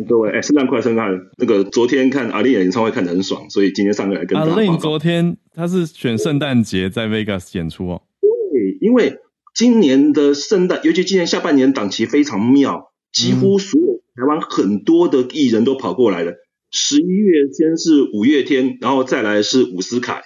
[0.06, 1.18] 各位，哎，圣诞快乐，圣诞。
[1.38, 4.52] 那个昨天看阿令的演唱会看得很爽，所以今天上个来跟大家。
[4.52, 8.02] 阿令昨天他是选圣诞节在 Vegas 演出哦。
[8.20, 9.16] 对，因为
[9.54, 16.34] 今年的圣诞，尤其今年下半年档期非常妙，几乎所有台湾很多的艺人都跑过来了。
[16.70, 20.20] 十一月先是五月天，然后再来是伍思凯，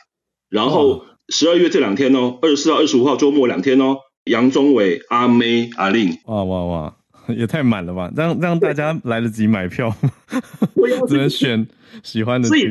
[0.50, 3.98] 然后十二月这两天哦，二十四号、二十五号周末两天哦。
[4.26, 6.95] 杨宗纬、阿妹、阿令，哇哇哇，
[7.28, 8.10] 也太满了吧！
[8.14, 9.94] 让让大家来得及买票，
[11.08, 11.66] 只能选
[12.02, 12.48] 喜欢的。
[12.48, 12.64] 所以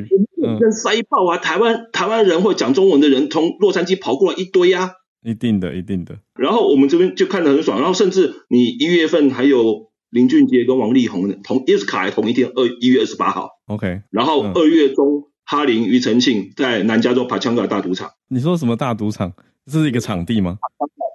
[0.60, 1.38] 跟塞爆啊！
[1.38, 4.92] 台湾台湾人或讲中文的人从洛杉矶跑过来一堆呀、啊，
[5.24, 6.18] 一定的，一定的。
[6.40, 13.50] 然后我们这边就看得很爽，然后甚至你一月份还有林俊杰跟王力宏的同也是卡在同一天，二一月二十八号。
[13.68, 18.12] OK，然后二月中、嗯、哈林、庾澄庆在南加州帕强卡大赌场。
[18.30, 19.34] 你说什么大赌场？
[19.66, 20.60] 这是一个场地吗？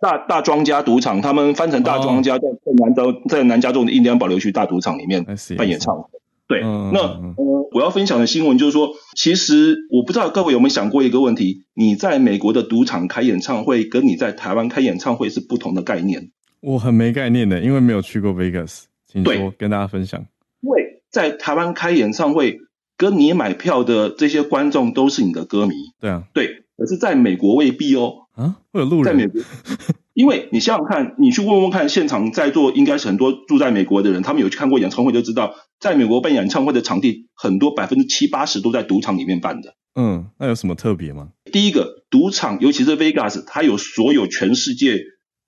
[0.00, 5.24] 大大庄家赌场，他们翻成大庄家，在在南州，在南加州的印第安保留区大赌场里面
[5.56, 6.08] 办演唱会。
[6.48, 16.30] 对，那呃，我要分享的新闻就是说，其实我不知道各位有没有想过一个问题：你在美国的赌场开演唱会，跟你在台湾开演唱会是不同的概念。
[16.60, 20.20] 我很没概念的，因为没有去过 Vegas，请说跟大家分享。
[20.60, 22.58] 因为在台湾开演唱会，
[22.96, 25.74] 跟你买票的这些观众都是你的歌迷。
[26.00, 28.19] 对啊，对，可是在美国未必哦。
[28.34, 29.40] 啊，会有路人在美国，
[30.14, 39.74] 因为你想想看，你去问问看，现场在座应该是很多住在美国的人，他们有去看过演唱会就知道，在美国办演唱会的场地很多百分之七八十都在赌场里面办的。
[39.94, 41.30] 嗯，那有什么特别吗？
[41.52, 44.98] 第一个，赌场尤其是 Vegas，它有所有全世界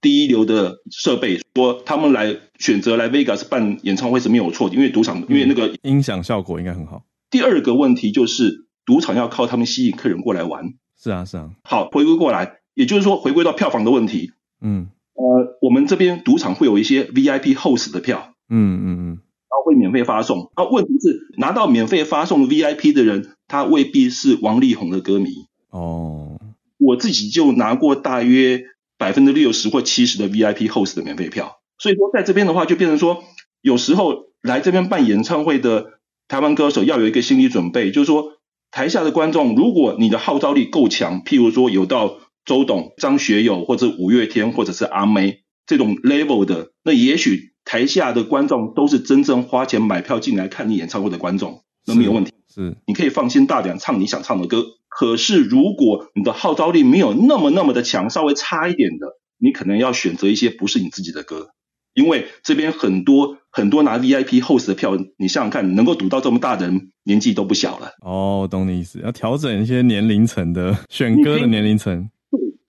[0.00, 7.04] 第一流的设备，说他们来选择来 Vegas 办演唱会是没有错的，因为赌场因为那个音响效果应该很好。
[7.30, 10.64] 第二个问题就是赌场要靠他们吸引客人过来玩。
[11.00, 11.50] 是啊，是啊。
[11.62, 12.61] 好，回归过来。
[12.74, 14.32] 也就是说，回归到票房的问题，
[14.62, 20.50] 嗯，呃，我们这边赌场会有一些 VIP host 的票，嗯嗯嗯，然后会免费发送。
[20.54, 25.30] 啊，问题是拿到免费发送 VIP 的人，他未必是王力宏的歌迷。
[25.70, 26.40] 哦，
[26.78, 28.64] 我自己就拿过大约
[28.96, 31.58] 百分之六十或七十的 VIP host 的免费票。
[31.76, 33.22] 所以说，在这边的话，就变成说，
[33.60, 38.38] 有时候来这边办演唱会的台湾歌手要有一个心理准备，就是说，
[38.70, 42.16] 台下的观众，如果你的号召力够强，譬如说有到。
[42.44, 52.32] 周董、张学友，或者五月天，或者是阿妹这种 level 的，那也许台下的观众都是真正花钱买票进来看你演唱会的观众，那没有问题。
[52.52, 54.64] 是，你可以放心大胆唱你想唱的歌。
[54.88, 59.06] 可是如果你的号召力没有那么那么的强，稍微差一点的，
[59.38, 61.52] 你可能要选择一些不是你自己的歌，
[61.94, 67.92] 因为这边很多很多拿 VIP host 的票，你想想看，能够赌到这么大的人，年纪都不小了。
[68.02, 72.10] 哦，懂你意思，要调整一些年龄层的选歌的年龄层。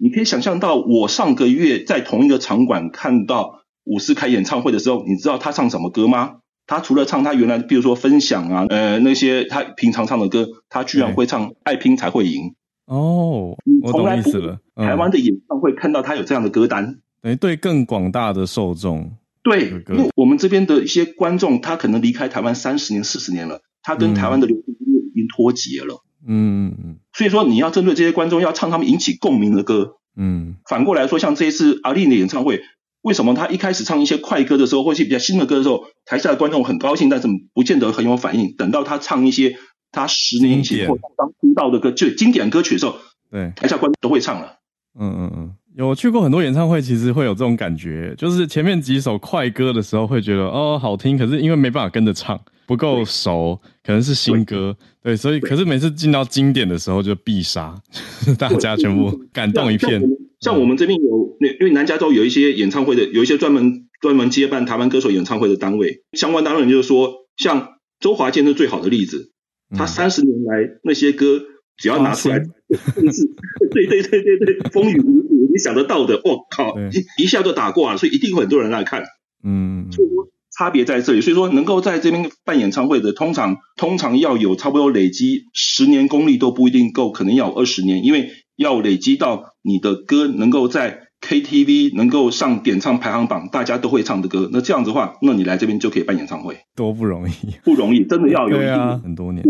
[0.04, 6.40] 你可以想象到，我上个月在同一个场馆看到伍思凯演唱会的时候，你知道他唱什么歌吗？
[6.68, 12.42] 他除了唱他原来，比如说分享啊，呃，那些他平常唱的歌，他居然会唱《爱拼才会赢》。
[12.86, 14.60] 哦，我懂意思了。
[14.76, 19.10] 台湾的演唱会看到他有这样的歌单，等于对更广大的受众。
[19.42, 25.94] 对，因为我们这边的一些观众，他可能离开台湾三十年、四十年了，他跟台湾的流行音乐已经脱节了。
[25.96, 26.98] 嗯嗯嗯。
[27.14, 29.96] 所以说，你要针对这些观众，要唱他们引起共鸣的歌。
[30.16, 32.62] 嗯，反过来说，像这一次阿丽的演唱会，
[33.02, 38.56] 为什么他一开始唱一些快歌的时候，或是比较新的歌的时候，台下的观众很高兴，但是不见得很有反应。
[38.56, 39.56] 等到他唱一些
[39.92, 42.96] 他十年前或刚出道的歌，就经典歌曲的时候，
[43.32, 44.60] 对，台下观众都会唱了。
[45.00, 57.76] 嗯嗯嗯，有去过很多演唱会，其实会有这种感觉，就是前面几首快歌的时候会觉得哦好听，可是因为没办法跟着唱，不够熟，可能是新歌，对，对，所以可是每次进到经典的时候就必杀，
[58.38, 60.02] 大家全部感动一片。
[60.40, 69.32] 像我们这边有那，因为南加州有一些演唱会的，有一些专门专门接办台湾歌手演唱会的单位，相关单位就是说，像周华健是最好的例子，
[69.76, 71.42] 他三十年来那些歌。
[71.76, 72.46] 只要拿出来，是
[73.74, 79.02] 对对对对对，风雨无阻，你想得到的，我靠，一一下就打过了，所以一定会很多人来看。
[79.44, 97.32] 嗯，所以说差别在这里，所以说能够在这边办演唱会的，通常通常要有差不多累积十年功力都不一定够，可能要有二十年，因为要累积到你的歌能够在 KTV 能够上点唱排行榜，大家都会唱的歌，那这样子的话，那你来这边就可以办演唱会，多不容易，
[97.64, 99.44] 不容易，真的要有一定、啊、很多年。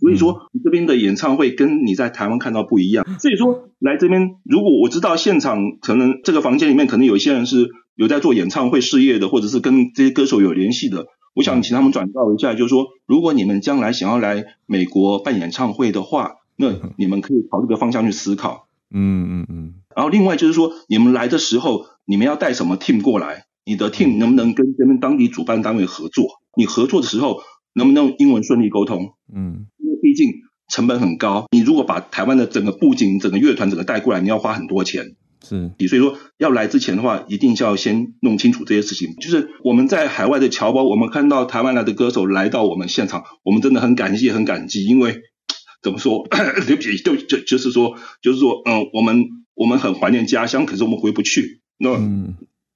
[0.00, 3.04] 所以说，你这边的演唱会跟你在台湾看到不一样。
[3.18, 7.68] 所以说，来这边，如果我知道现场可能这个房间里面可能有一些人是
[7.98, 18.68] 有在做演唱会事业的，或者是跟这些歌手有联系的，我想请他们转告一下，就是说，如果你们将来想要来美国办演唱会的话，那你们可以朝这个方向去思考。
[18.92, 19.74] 嗯嗯嗯。
[19.96, 23.46] 然后另外就是说，你们来的时候，你们要带什么 team 过来？
[23.64, 26.40] 你的 team 能不能跟这边当地主办单位合作？
[26.56, 27.40] 你合作的时候
[27.74, 29.14] 能不能英文顺利沟通？
[29.34, 29.66] 嗯。
[29.78, 30.28] 因为毕竟
[30.68, 35.16] 成本很高，你如果把台湾的整个布景、整个乐团整个带过来，你要花很多钱。
[35.48, 39.14] 是，所以说要来之前的话，一定是要先弄清楚这些事情。
[39.16, 44.84] 就是我们在海外的侨胞，我们看到台湾来的歌手来到我们现场，我们真的很感谢、很感激。
[44.84, 45.22] 因为
[45.82, 46.26] 怎么说？
[46.66, 51.60] 对不起，就就就是说，就是说，嗯，我们我们很怀念家乡，可是我们回不去。
[51.78, 51.90] 那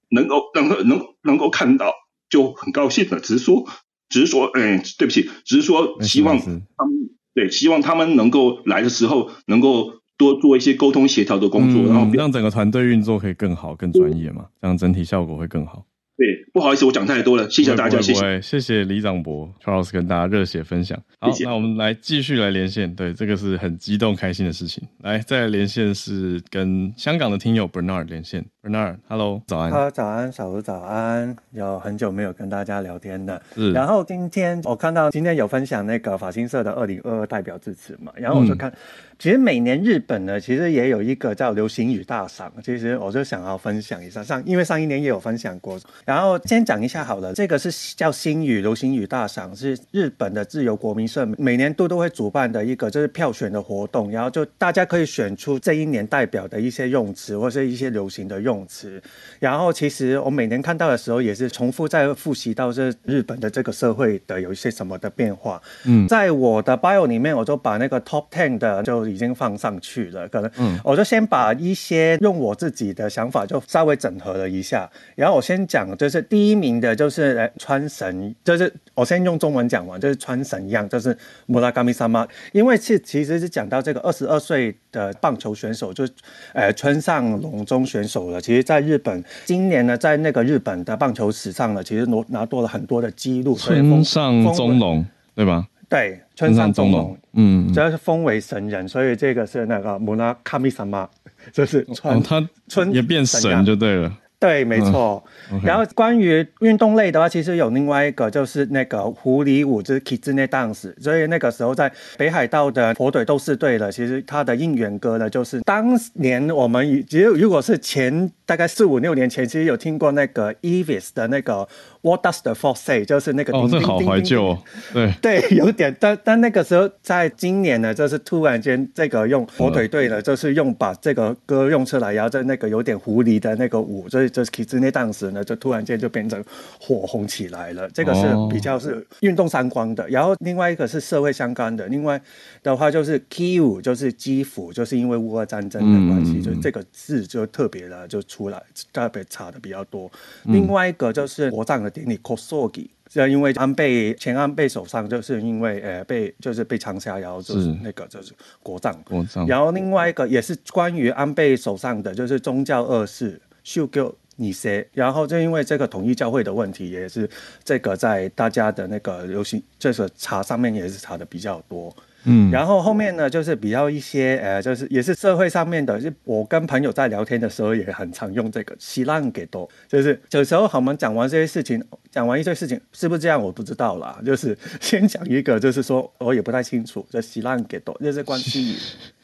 [0.09, 1.93] 能够能够能能够看到
[2.31, 3.21] 就很高兴了。
[3.21, 3.67] 只是说，
[4.09, 7.11] 只是说，嗯，对不起，只是说希望他们。
[7.35, 15.87] 对，希望他们能够来的时候，能够多做一些沟通协调的工作，嗯、然后让整个团队运作可以更好、更专业嘛，这样整体效果会更好。
[16.17, 21.01] 对，不好意思，我讲太多了，谢谢大家，谢谢，谢谢李长博 Charles 跟大家热血分享。
[21.19, 24.87] 好，谢谢，那我们来继续来连线，对，这个是很激动、开心的事情。
[25.01, 33.41] 来，再来连线是跟香港的听友 Bernard 连线，Bernard，Hello，早安，哈，早安，小吴早安，有很久没有跟大家聊天了。
[33.55, 38.69] 是，然后今天我看到今天有分享那个法新社的二零二二代表致辞嘛，然后我就看。
[38.69, 38.77] 嗯
[39.23, 42.53] 其实每年日本呢，其实也有一个叫流行语大赏。
[42.61, 45.79] 其实我就想要分享一下，上因为上一年也有分享过。
[46.05, 54.11] 然后先讲一下好了，这个是叫星语流行语大赏，是日本的自由国民社每年度都会主办的一个就是票选的活动。
[54.11, 59.01] 然后就大家可以选出这一年代表的一些用词或是一些流行的用词。
[59.39, 65.63] 然后其实我每年看到的时候，也是重复在复习到这日本的这个社会的有一些什么的变化。
[65.85, 69.03] 嗯，在我的 bio 里面，我就把那个 top ten 的就。
[69.13, 81.15] 已经放上去了，可能，嗯，我就先把一些用我自己的想法就稍微整合了一下，然后我先讲，就是第一名的就是呃川神，就是我先用中文讲完，就是川神一样，就是
[81.45, 86.09] 摩拉卡米萨玛，因为是其实是讲到这个二十二岁的棒球选手，就
[86.55, 88.41] 呃村上隆中选手了。
[88.41, 95.05] 其实，在日本今年呢，在那个日本的棒球史上呢，其实拿拿多了很多的记录，村上中隆
[95.35, 95.69] 对吧？
[95.91, 101.07] 对，村上中隆，嗯，主要是封为神人，所以这个是那个穆拉卡米萨玛，
[101.53, 104.11] 就是川、哦、他村也变神就对了。
[104.43, 105.23] 对，没错。
[105.53, 110.93] 嗯 okay、然后关于运动类的话，其实有另外一个，就是那个狐狸舞，就是 Kitsune Dance。
[111.01, 121.69] 所以那个时候在北海道的火腿斗士队的，其实他的应援歌呢，就是当年我们只有如果是前大概四五六年前，其实有听过那个 Elvis 的那个
[122.01, 123.97] What Does the Fox Say，就是那个叮叮叮叮叮。
[123.97, 124.59] 哦，这好怀旧。
[124.93, 125.97] 对对，有点。
[126.01, 134.43] 但但那个时候，在今年呢，就是突然间这个用火腿队呢，就是用把这个歌用出来，然后在那个有点狐狸的那个舞，所以。
[134.43, 136.43] 就是 Kitsune Dance 呢，就突然间就变成
[136.81, 137.89] 火红起来了。
[137.91, 141.87] 这个是比较是运动相关的，然后另外一个是社会相关的。
[141.87, 142.21] 另外
[142.63, 148.61] 的话就是 Kyiv 就是基辅，就是因为乌俄战争的关系，就这个字就特别的就出来，
[148.93, 150.11] 特别差的比较多。
[150.45, 158.93] 另外一个就是国葬的典礼 Kosogi，是因为安倍前安倍首相就是因为呃被就是被枪杀，然后就是那个就是国葬。
[159.05, 159.47] 国葬。
[159.47, 164.03] 然后另外一个也是关于安倍首相的，就是宗教二世秀给。
[164.42, 164.88] 你谁？
[164.94, 167.30] 然后就因为这个统一教会的问题，也是
[167.64, 171.96] 这个在大家的那个流行，这个查上面也是查的比较多。
[172.30, 181.82] 嗯，然后后面呢，就是比较一些呃，就是也是社会上面的，就我跟朋友在聊天的时候也很常用这个“知らんけど”，就是有时候我们讲完这些事情，
[182.12, 183.42] 讲完一些事情，是不是这样？
[183.42, 184.20] 我不知道啦。
[184.26, 188.76] 就是 先讲一个，就是说我也不太清楚，这“知らんけど”这是关系语。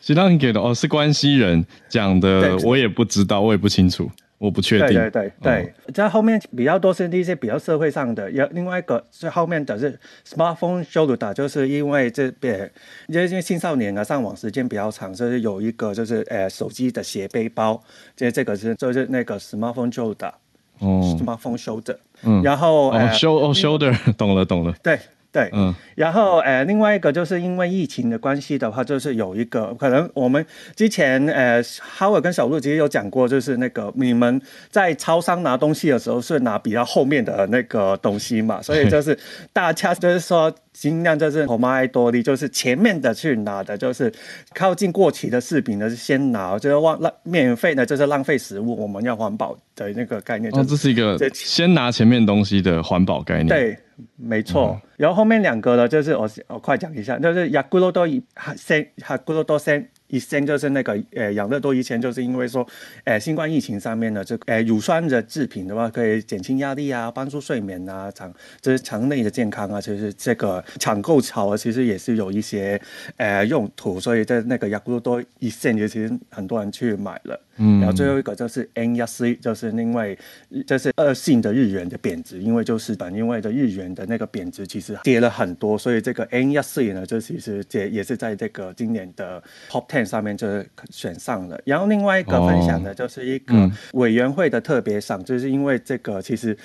[0.01, 4.09] 知らんけど哦，是关西人讲的，我也不知道，我也不清楚。
[4.39, 4.89] 我不确定。
[4.89, 12.70] 对对对对，在、哦、后面比较多是那些比较社会上的，有另外一个是后面的是 smartphone shoulder，就是因为这边
[13.09, 17.82] 因为青少年啊上网时间比较长，所以有一个就是呃手机的斜背包，
[18.16, 20.32] 这这个是就是那个 smartphone shoulder，
[20.78, 24.99] 哦，smartphone shoulder，嗯，然后哦 shoulder， 懂了懂了，对。
[25.30, 39.16] 对，嗯，然后呃，另外一个就是因为疫情的关系的话，就是有一个可能我们之前呃，哈尔跟小路其实有讲过，就是那个你们在超商拿东西的时候是拿比较后面的那个东西嘛，所以就是
[39.52, 44.10] 大家就是说尽量就是我们爱多利，就是前面的去拿的，就是
[44.54, 50.64] 靠近过期的柿饼的先拿，就是忘浪免费的，就是浪费食物，我们要环保的那个概念，就是。
[50.64, 53.48] 哦，这是一个先拿前面东西的环保概念。
[53.48, 53.78] 对。
[54.16, 58.22] 没错，嗯、然后后面两个呢，就是我我快讲一下，就是雅古罗多一
[58.57, 59.88] 先，雅古罗多先。
[60.11, 62.66] 以前就是那个呃养乐多以前就是因为说，
[63.05, 68.32] 呃新冠疫情上面呢，这呃乳酸的制品的话可以减轻压力啊，帮助睡眠啊，肠
[68.62, 72.80] 就是肠内的健康啊，其实这个抢购潮啊，其实也是有一些
[73.18, 77.38] 呃用途，所以在那个雅古多一线其实很多人去买了。
[77.59, 80.18] 嗯，然后最后一个就是 N 一 C，就是因为
[80.66, 89.40] 这是恶性的日元的贬值，因为就是本因为的日元的那个贬值其实跌了很多，所以这个 N 一 C 呢，就其实也也是在这个今年的
[89.70, 90.04] Top Ten。
[90.09, 96.56] 上面就是选上了，然后另外一个分享的就是一个委员会的特别赏，就是因为这个其实。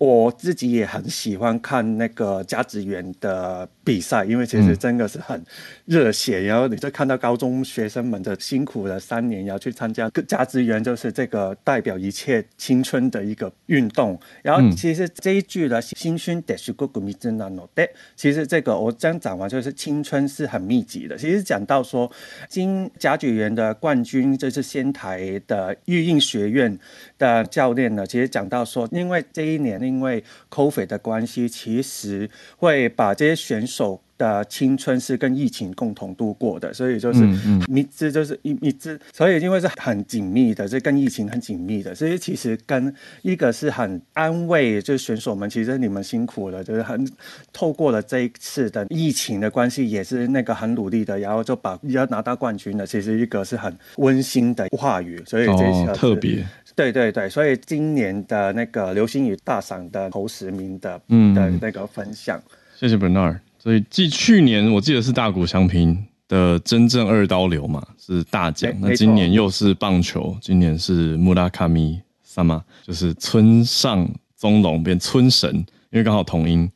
[0.00, 5.44] 我自己也很喜欢看那个甲子园的比赛，因为其实真的是很
[5.84, 6.38] 热血。
[6.38, 14.18] 嗯、然后你就看到高中学生们的辛苦了三年，然后去参加甲子园，就是这个代表一切青春的一个运动。
[14.42, 21.18] 然后其实这一句的青春的是个个密集的，其实这个我这样讲完，就是青春是很密集的。
[21.18, 22.10] 其实讲到说，
[22.48, 26.78] 今甲子园的冠军就是仙台的育英学院
[27.18, 37.20] 的教练呢，其实讲到说，因为这一年因为 COVID 的关系，其实会把这些选手的青春是跟疫情共同度过的，所以就是
[37.66, 47.10] 密接，就是一密接，所以因为是很紧密的，这跟疫情很紧密的，所以其实跟一个是很安慰，就是选手们其实你们辛苦了，就是很
[47.52, 56.46] 透过了这一次的疫情的关系，也是那个很努力的，然后就把要拿到冠军的，其实一个是很温馨的话语，所以这是、哦、特别。
[56.76, 62.40] 对对对，所以今年的那个流星雨大赏的头十名的嗯的那个分享，
[62.76, 63.38] 谢谢 Bernard。
[63.58, 68.72] 所以继去年我记得是大谷翔平的真正二刀流嘛，是大奖。
[68.80, 75.54] 那今年又是棒球，今年是穆拉卡米萨玛，就是村上宗隆变村神，
[75.90, 76.70] 因为刚好同音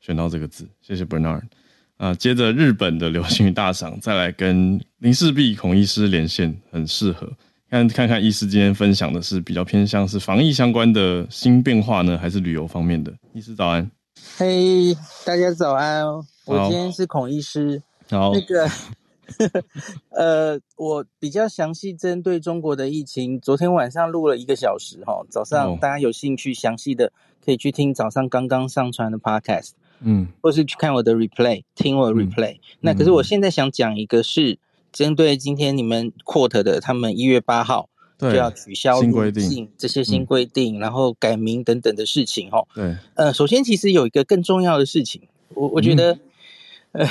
[0.00, 0.66] 选到这个字。
[0.82, 1.42] 谢谢 Bernard。
[1.96, 7.30] 啊，接着日本的流星雨大赏，再来跟林氏璧孔医师连线，很适合。
[7.74, 13.12] 看看看，医师今天分享的是比较偏向是防疫相关的新变化呢，还是旅游方面的？
[13.32, 13.90] 医师早安，
[14.36, 14.94] 嘿，
[15.26, 16.06] 大家早安，
[16.44, 17.82] 我今天是孔医师。
[18.10, 18.70] 好，那个，
[20.16, 27.12] 呃，我比较详细针对中国的疫情，昨天晚上录了一个小时哈，早上大家有兴趣详细的
[27.44, 32.54] 可以去听早上刚刚上传的 podcast，嗯，或是去看我的 replay，听我的 replay。
[32.54, 34.60] 嗯、那可是我现在想讲一个是。
[34.94, 42.64] 针对今天你们 quote 的，他们一月八号就要取消规定这些新规定，然后改名等等的事情，哈。
[42.72, 46.16] 对，呃，首先其实有一个更重要的事情，我我觉得，
[46.92, 47.08] 呃，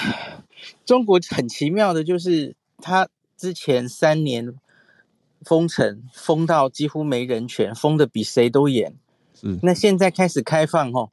[0.85, 4.53] 中国很奇妙的就是，他之前三年
[5.41, 8.95] 封城封到几乎没人权，封的比谁都严。
[9.35, 11.09] 是，那现在开始开放，哈，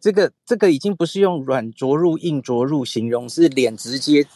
[0.00, 4.26] 这个这个已经不是用软着陆、硬着陆形容，是脸直接。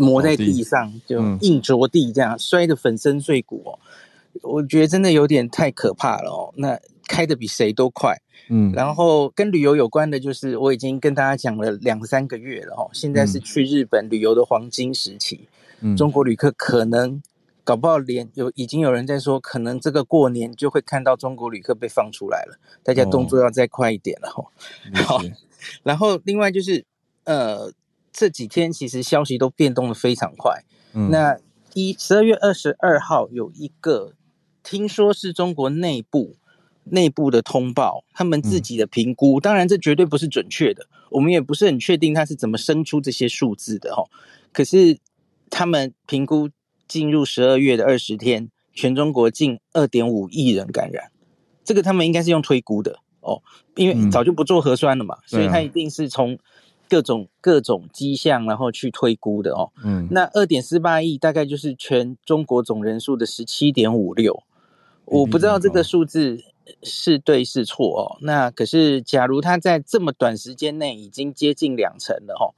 [0.00, 3.78] 磨在地上就硬着地，这样摔得粉身碎骨哦。
[4.42, 6.54] 我觉得真的有点太可怕了哦。
[6.56, 6.78] 那
[7.08, 8.16] 开的比谁都快，
[8.48, 8.72] 嗯。
[8.72, 12.88] 然后跟旅游有关的，就是我已经跟大家讲了两三个月了哦。
[12.92, 15.48] 现在是去日本旅游的黄金时期，
[15.80, 15.96] 嗯。
[15.96, 17.20] 中国旅客可能
[17.64, 22.56] 搞不好连有已经有人在说，可能这个过年就会看到中国旅客被放出来了。
[22.84, 24.46] 大家动作要再快一点了哦。
[24.94, 25.20] 好，
[25.82, 26.84] 然后另外就是
[27.24, 27.72] 呃。
[28.12, 30.64] 这几天其实消息都变动的非常快。
[30.92, 31.38] 嗯，那
[31.74, 34.14] 一十二月二十二号有一个
[34.62, 36.34] 听说是中国内部
[36.84, 44.04] 内部的通报，他们自己的评估，嗯，当然这绝对不是准确的，我们也不是很确定他是怎么生出这些数字的哈。
[44.52, 44.98] 可是
[45.48, 46.50] 他们评估
[46.88, 51.12] 进入十二月的二十天，全中国近二点五亿人感染，
[51.62, 53.40] 这个他们应该是用推估的哦，
[53.76, 56.36] 因为早就不做核酸了嘛，嗯，所以他一定是从。
[56.90, 59.70] 各种各种迹象，然后去推估的哦。
[59.84, 64.42] 嗯，那二点四八亿大概就是全中国总人数的十七点五六。
[65.04, 66.38] 我不知道这个数字
[66.82, 68.18] 是对是错哦。
[68.22, 72.54] 那可是，假如它在这么短时间内已经接近两成了哦，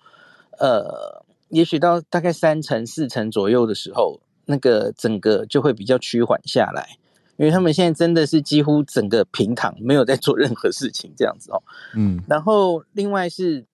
[0.58, 6.98] 呃，也许到大概三成四成左右的时候，那个整个就会比较趋缓下来，
[7.36, 11.62] 因为他们现在真的是几乎整个平躺，没有在做任何事情这样子哦。
[11.94, 13.66] 嗯，然后另外是。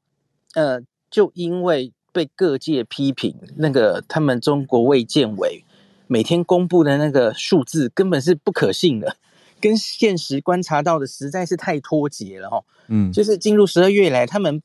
[0.55, 0.81] 呃，
[1.11, 5.65] 就因为被各界批评，那个他们中国卫健委
[6.07, 9.17] 每天公布的那个数字根本是不可信的，
[9.61, 12.65] 跟现实观察到的实在是太脱节了哈。
[12.89, 14.63] 嗯，就是进入十二月以来，他们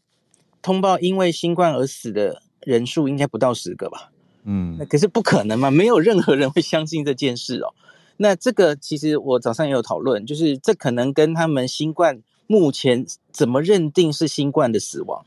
[0.62, 4.12] 通报因为新冠而死的人数应该不到十个吧？
[4.46, 7.74] 嗯，那可是不可能嘛，没有任何人会相信这件事哦。
[8.18, 15.26] 那这个其实我早上也有讨论，就是这可能跟他们新冠目前怎么认定是新冠的死亡，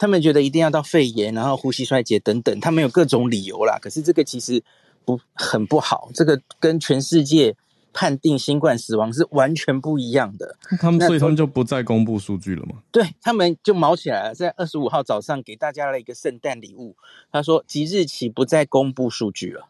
[0.00, 3.78] 他们觉得一定要到肺炎，然后呼吸衰竭等等，他们有各种理由啦。
[3.78, 4.64] 可是这个其实
[5.04, 7.54] 不很不好，这个跟全世界
[7.92, 10.56] 判定新冠死亡是完全不一样的。
[10.80, 12.76] 他们所以他们就不再公布数据了吗？
[12.90, 16.96] 对，他们就毛起来了，在二十五号早上给大家了一个圣诞礼物，
[17.30, 19.68] 他说即日起不再公布数据了。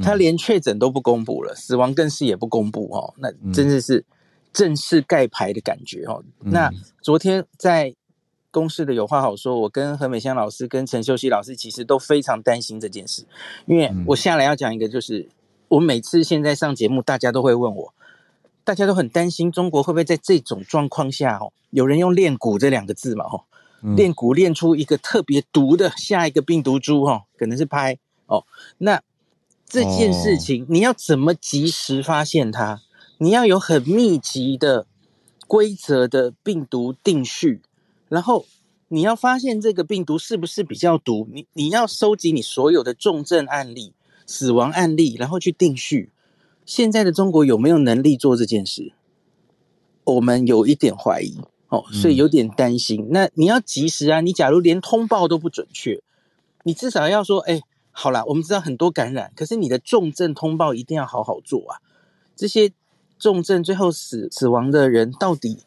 [0.00, 4.04] 他连确诊都不公布了，死亡更是也不公布哦，那真的是
[4.52, 6.22] 正式盖牌的感觉哦。
[6.44, 7.96] 嗯、那昨天在
[8.56, 13.26] 公式的有话好说，我跟何美香老师跟陈秀熙老师其实都非常担心这件事，
[13.66, 15.28] 因为我下来要讲一个，就是
[15.68, 17.92] 我每次现在上节目，大家都会问我，
[18.64, 23.44] 大家都很担心中国会不会在这种状况下哦，有人用练蛊这两个字嘛哦，
[23.94, 28.44] 练蛊练出一个特别毒的下一个病毒株哦，可能是拍哦，
[28.78, 29.02] 那。
[29.68, 32.82] 这件事情你要怎么及时发现它？
[33.18, 34.86] 你要有很密集的
[35.48, 37.62] 规则的病毒定序，
[38.08, 38.46] 然后
[38.88, 43.92] 你要发现这个病毒是不是比较毒，你你要收集你所有的重症案例、
[44.26, 46.10] 死亡案例，然后去定序。
[46.64, 48.92] 现在的中国有没有能力做这件事？
[50.04, 51.38] 我们有一点怀疑
[51.68, 53.08] 哦，所以有点担心。
[53.10, 54.20] 那你要及时啊！
[54.20, 56.02] 你假如连通报都不准确，
[56.64, 57.60] 你至少要说，哎。
[57.98, 61.80] 好啦，我们知道很多感染，可是你的重症通报一定要好好做啊！
[62.36, 62.70] 这些
[63.18, 65.60] 重症最后死死亡的人，到底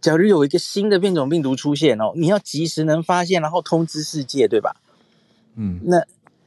[0.00, 4.76] 假如有一个新的变种病毒出现哦，你要及时能发现，然后通知世界，对吧？
[5.56, 6.02] 嗯，那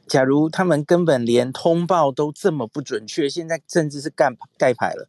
[0.06, 5.08] 假如他们根本连通报都这么不准确，现在甚至是盖盖牌了，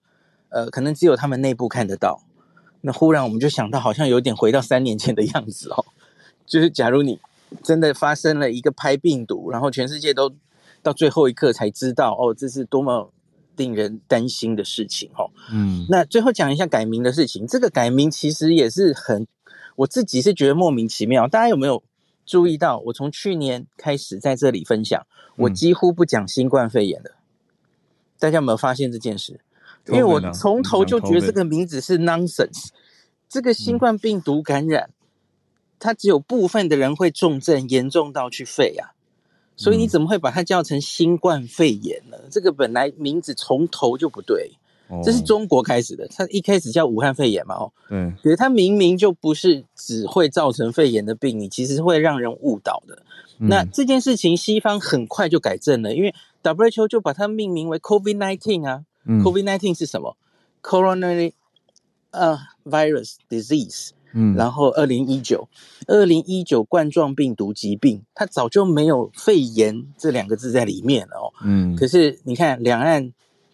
[0.50, 2.22] 呃，可能只有他们内部看得到。
[2.82, 5.86] 那忽然我们就想到，好像有点回到三年前的样子哦，
[6.46, 7.20] 就是假如你。
[7.64, 10.34] 真的发生了一个拍病毒，然后全世界都
[10.82, 13.14] 到最后一刻才知道哦，这是多么
[13.58, 15.32] 令人担心的事情哦。
[15.52, 19.28] 嗯，那最后讲一下改名的事情，这个改名其实也是很，
[19.76, 21.28] 我自己是觉得莫名其妙。
[21.28, 21.84] 大家有没有
[22.26, 22.80] 注意到？
[22.86, 25.06] 我从去年开始在这里分享，
[25.38, 27.12] 我几乎不讲新冠肺炎的。
[27.12, 27.20] 嗯，
[28.20, 29.40] 大家有没有发现这件事？
[29.88, 32.70] 因为我从头就觉得这个名字是 nonsense，
[33.30, 34.90] 这个新冠病毒感染。
[35.78, 38.95] 它只有部分的人会重症，严重到去肺啊，
[39.58, 42.18] 所以你怎么会把它叫成新冠肺炎呢？
[42.30, 44.52] 这个本来名字从头就不对，
[45.04, 53.02] 这是中国开始的，它一开始叫武汉肺炎嘛，哦，对，可是它明明就不是只会造成肺炎的病，你其实会让人误导的。
[53.38, 60.16] 那这件事情西方很快就改正了，因为 WHO 就把它命名为 COVID-19 啊，COVID-19 是什么
[60.62, 61.34] ？Coronary
[62.12, 63.90] 呃 virus disease。
[64.18, 65.50] 嗯，然后二零一九，
[65.88, 71.34] 二零一九冠状病毒疾病，它早就没有肺炎这两个字在里面了哦。
[71.44, 73.12] 嗯，可是你看，两岸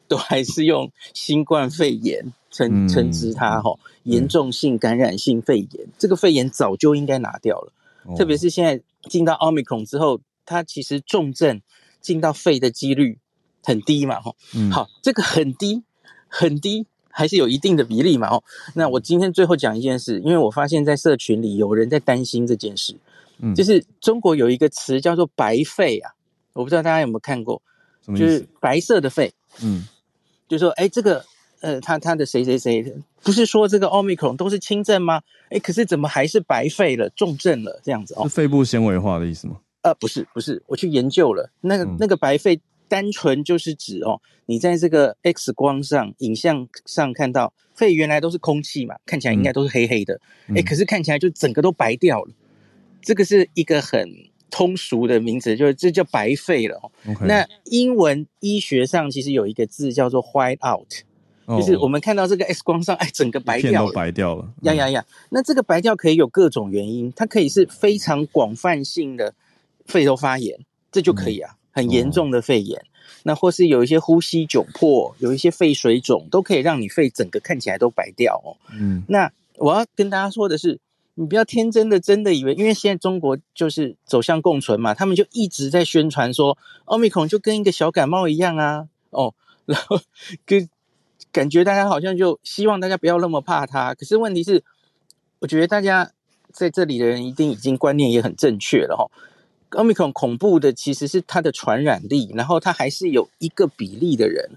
[0.08, 7.74] 都还是用新冠肺炎称称之它哈，严重性感染性肺炎，这个肺炎早就应该拿掉了。
[8.16, 11.62] 特别是现在进到奥密克戎之后，它其实重症
[12.00, 13.18] 进到肺的几率
[13.64, 14.36] 很低嘛哈。
[14.54, 15.82] 嗯，好，这个很低，
[16.28, 16.86] 很低。
[17.12, 18.44] 还是有一定的比例嘛，哦，
[18.74, 22.96] 那我今天最后讲一件事，因为我发现在社群里有人在担心这件事，
[23.40, 26.12] 嗯，就是中国有一个词叫做“白肺”啊，
[26.54, 27.62] 我不知道大家有没有看过？
[28.08, 29.32] 就是白色的肺，
[29.62, 29.88] 嗯，
[30.48, 31.24] 就说，哎，这个，
[31.60, 35.22] 呃，他他的谁谁谁，不是说这个奥密克戎都是轻症吗？
[35.50, 38.24] 哎，可是怎么还是白肺了，重症了这样子哦？
[38.24, 39.58] 是肺部纤维化的意思吗？
[39.84, 42.60] 呃，不是，不是，我去研究了，那个、嗯、那个白肺。
[42.92, 52.34] 单纯就是指哦，你在这个 X 光上、影像上看到肺原来都是空气嘛，看起来应该都是黑黑的，哎、嗯欸，可是看起来就整个都白掉了。
[53.02, 54.10] 这个是一个很
[54.50, 56.92] 通俗的名词，就是这叫白肺了。
[57.22, 60.92] 那英文医学上其实有一个字叫做 white out，、
[61.46, 64.54] 哦、就是我们看到这个 X 光上，哎，整个白掉了，都白掉了。
[64.64, 65.06] 呀呀呀！
[65.30, 69.34] 那这个白掉可以有各种原因，它可以是非常广泛性的
[69.86, 70.60] 肺都发炎，
[70.92, 71.54] 这就可以啊。
[71.54, 72.86] 嗯很严重的肺炎，哦、
[73.24, 78.58] 那或是有一些呼吸窘迫，有一些肺水肿，都可以让你肺整个看起来都白掉哦。
[78.74, 80.80] 嗯，那我要跟大家说的是，
[81.16, 89.34] 你不要天真的真的以为，因为现在中国就是走向共存嘛，他们就一直在宣传说，奥密克戎就跟一个小感冒一样啊，哦，
[89.66, 90.00] 然后
[90.46, 90.68] 跟
[91.32, 94.64] 感觉大家好像就希望大家不要那么怕它，可是问题是，
[95.40, 96.12] 我觉得大家
[96.52, 99.06] 在这里的人一定已经观念也很正确了哈。
[99.72, 104.52] Omicron 恐怖的其实是它的传染力，然后它还是有一个比例的人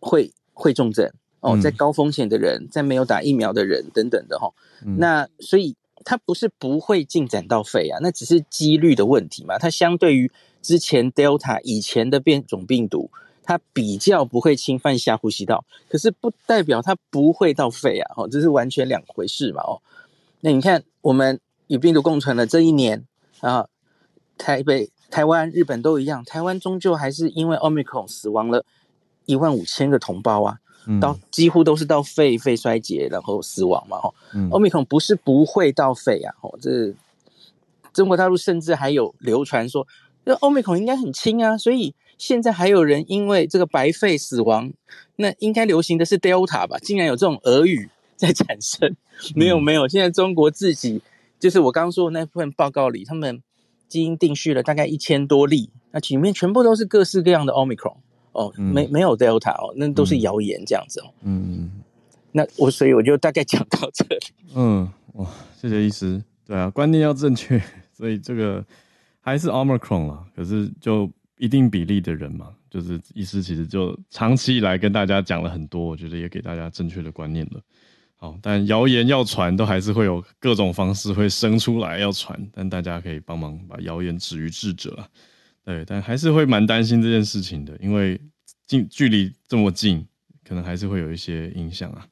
[0.00, 4.52] 会会重症哦，在高风险的人，在没有打疫苗的人等等的哈。
[4.84, 5.74] 嗯、那所以
[6.04, 9.58] 它不是不会进展到肺啊，那只是几率的问题嘛。
[9.58, 10.30] 它相对于
[10.60, 13.10] 之前 Delta 以前的变种病毒，
[13.42, 19.82] 它比较不会侵犯下呼吸道，可是不代表它不会到肺啊，哦，这是完全两回事嘛，哦。
[20.40, 23.04] 那你看，我们与病毒共存了这一年
[23.40, 23.66] 啊，
[24.42, 28.64] 台北、台湾、日本都一样，台湾终究还是因为 Omicron 死亡了
[29.26, 34.50] 一万五千个同胞啊，嗯、到几乎都是到肺肺衰竭然后死亡嘛，哈、嗯。
[34.50, 36.92] Omicron 不是不会到肺啊，哦，这
[37.92, 39.86] 中国大陆甚至还有流传说，
[40.24, 44.72] 那 Omicron 应该很轻啊，所以现在还有人因为这个白肺死亡，
[45.16, 46.78] 那应该流行的是 Delta 吧？
[46.78, 47.88] 竟然有这种俄语。
[48.22, 48.94] 在产生
[49.34, 51.02] 没有没有，现在中国自己
[51.40, 53.42] 就是我刚刚说的那份报告里，他们
[53.92, 57.96] 基因定序了大概一千多例，那里面全部都是各式各样的 Omicron
[58.32, 61.12] 哦，嗯、没没有 Delta 哦，那都是谣言这样子哦。
[61.20, 61.70] 嗯，
[62.32, 64.18] 那我所以我就大概讲到这里。
[64.56, 65.28] 嗯，哇，
[65.60, 66.24] 谢谢医师。
[66.46, 67.62] 对啊，观念要正确，
[67.92, 68.64] 所以这个
[69.20, 77.60] 还是 Omicron 啊，可是就一定比例的人嘛，就是医师其实就长期以来跟大家讲了很多，我觉得也给大家正确的观念了。
[78.22, 84.96] 好，但谣言要传，都还是会有各种方式会生出来要传，但大家可以帮忙把谣言止于智者。
[85.64, 88.20] 对，但还是会蛮担心这件事情的，因为
[88.64, 90.06] 近距离这么近，
[90.44, 92.06] 可能还是会有一些影响啊。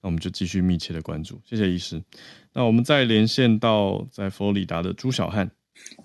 [0.00, 2.02] 那我们就继续密切的关注，谢谢医师。
[2.54, 5.50] 那我们再连线到在佛罗里达的朱小汉。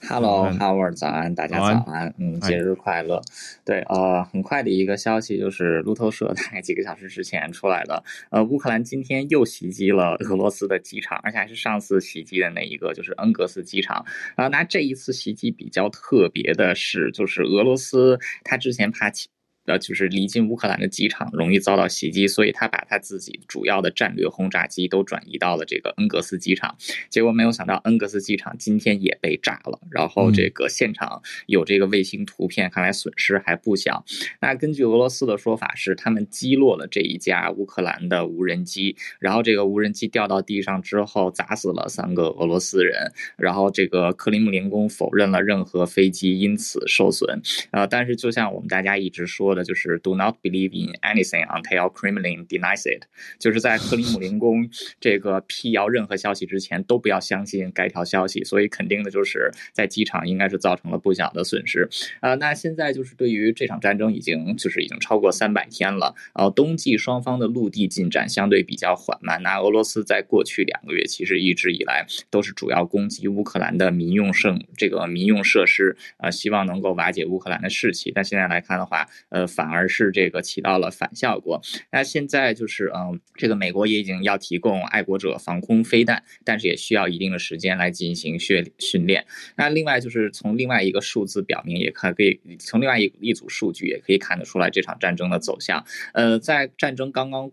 [0.08, 3.22] Hello，Howard，早安，大家早安，嗯，节日快乐。
[3.64, 13.98] 对，呃，很快的一个消息就是路透社 大概几个小时之前出来的，呃，乌克兰今天又袭击了俄罗斯的机场，而且还是上次袭击的那一个，就是恩格斯机场。
[14.36, 19.30] 啊、呃，那这一次袭击比较特别的是，就是俄罗斯他之前怕起。
[19.70, 26.76] 呃，就是离近乌克兰的机场容易遭到袭击，所以他把他自己主要的战略轰炸机都转移到了这个恩格斯机场。
[27.08, 29.80] 结果没有想到，恩格斯机场今天也被炸了。
[29.92, 34.04] 然后这个现场有这个卫星图片，看来损失还不小。
[34.42, 43.14] 那根据俄罗斯的说法是，他们击落了这一架乌克兰的无人机，然后这个无人机掉到地上之后砸死了三个俄罗斯人。
[43.38, 47.40] 然后这个克里姆林宫否认了任何飞机因此受损。
[47.70, 49.59] 呃，但是就像我们大家一直说的。
[49.64, 53.04] 就是 Do not believe in anything until Kremlin denies it。
[53.40, 58.44] 就是在克里姆林宫 这个辟谣任何消息之前，都不要相信该条消息。
[58.44, 61.90] 所以肯定的就是在机场应该是造成了不小的损失。
[62.22, 66.16] 啊、呃，那现在就是对于这场战争已经就是已经超过三百天了。
[66.34, 69.42] 呃，冬季双方的陆地进展相对比较缓慢。
[69.44, 78.12] 那俄罗斯在过去两个月其实一直以来都是主要攻击乌克兰的民用设这个民用设施，呃，希望能够瓦解乌克兰的士气。
[78.16, 79.49] 但现在来看的话，呃。
[79.50, 81.62] 反而是这个起到了反效果。
[81.92, 89.26] 那现在就是，嗯，这个美国也已经要提供爱国者防空飞弹，但是也需要一定的时间来进行训训练。
[89.58, 95.84] 那另外就是从另外一个数字表明，也可以从另外一一组数据也可以看得出来这场战争的走向。
[96.14, 97.52] 呃，在战争刚刚。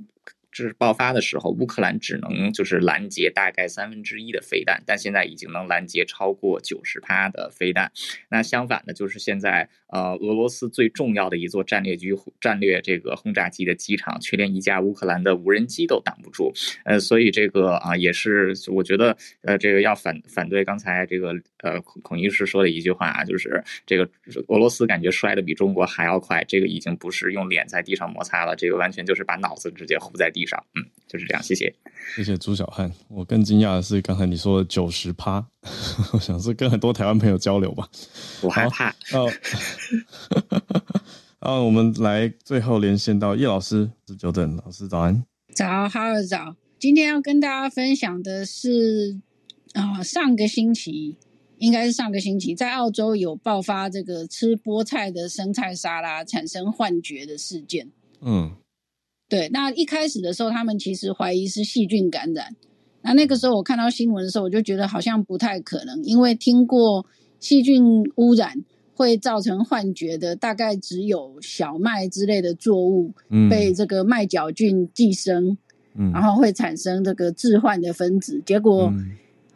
[0.65, 7.91] 是爆发的时候，乌克兰只能就是拦截大概三分之一的飞弹，但现在已经能拦截超过九十趴的飞弹。
[8.31, 16.53] 那相反的，就是现在呃，俄罗斯最重要的一座战略局战略这个轰炸机的机场，却连一架乌克兰的无人机都挡不住。
[16.85, 24.09] 呃，所以这个啊，也是我觉得呃，这个要反反对刚才这个呃孔孔医师说的一句话啊，就是这个
[24.49, 30.63] 俄罗斯感觉摔得比中国还要快，这个已经不是用脸在地上摩擦了，这个完全就是把脑子直接糊在地上。
[30.75, 31.75] 嗯，就是这样，谢谢，
[32.15, 32.93] 谢谢朱小汉。
[33.09, 35.45] 我更惊讶的是，刚才你说的九十趴，
[36.13, 37.89] 我想是跟很多台湾朋友交流吧。
[38.43, 38.91] 我害怕。
[39.13, 39.31] 哦，
[41.41, 45.25] 好，我们来最后连线到叶老师，是久等老师早安。
[45.55, 46.57] 早，好早。
[46.79, 49.19] 今天要跟大家分享的是，
[49.73, 51.17] 啊、呃，上个星期
[51.59, 57.91] 应该是上个星期，在澳洲有爆发这个吃菠菜的生菜沙拉产生幻觉的事件。
[58.21, 58.55] 嗯。
[59.29, 62.55] 对，那一开始的时候，他们其实怀疑是细菌感染。
[63.03, 67.05] 那那个时候我看到新闻的时候，我就觉得好像不太可能，因为听过
[67.41, 67.85] 细菌
[68.17, 68.53] 污染
[68.95, 73.13] 会造成幻觉的，大概只有小麦之类的作物
[73.51, 75.57] 被这个麦角菌寄生，
[75.97, 78.41] 嗯，然后会产生这个致幻的分子。
[78.47, 78.93] 结果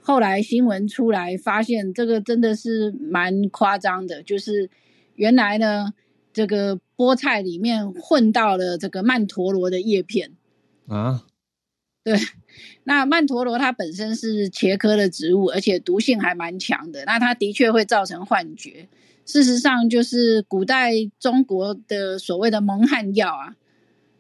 [0.01, 4.69] 后来新闻出来，发现这个真的是蛮夸张的，就是
[5.15, 5.93] 原来呢。
[6.33, 10.33] 这个菠菜里面混到了这个曼陀罗的叶片
[10.87, 11.25] 啊，
[12.03, 12.19] 对，
[12.85, 17.05] 那曼陀罗它本身是茄科的植物，而且毒性还蛮强的。
[17.05, 18.89] 那它的确会造成幻觉。
[19.27, 23.55] 事实上，就是古代中国的所谓的蒙汗药啊，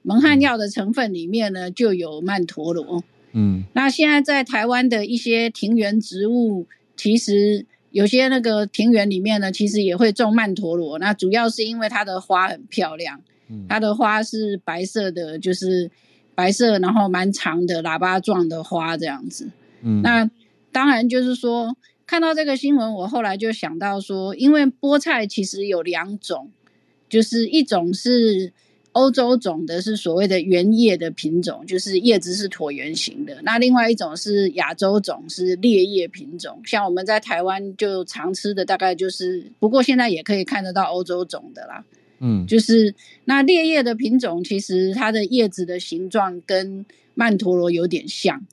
[0.02, 3.02] 蒙汗药的成分里面呢就有曼陀罗。
[3.32, 10.98] 嗯，那现在在台湾的一些庭园植物，其实有些那个庭园里面呢，其实也会种曼陀罗。
[10.98, 13.20] 那主要是因为它的花很漂亮，
[13.68, 15.90] 它的花是白色的，就是。
[16.32, 19.50] 白色，然后蛮长的喇叭状的花这样子。
[19.82, 20.30] 嗯，那
[20.72, 21.76] 当然就是说，
[22.06, 26.50] 看到这个新闻，我后来就想到说，因为菠菜其实有两种，
[27.10, 28.54] 就是一种是
[28.92, 36.60] 欧洲种的，是所谓的原叶的品种，就是叶子是椭圆形的；那另外一种是亚洲种，是裂叶品种。
[36.64, 41.84] 像我们在台湾就常吃的，大概就是，不过现在也可以看得到欧洲种的啦。
[42.18, 46.84] 嗯，就是那裂叶的品种，其实它的叶子的形状跟
[47.14, 48.44] 曼陀罗有点像，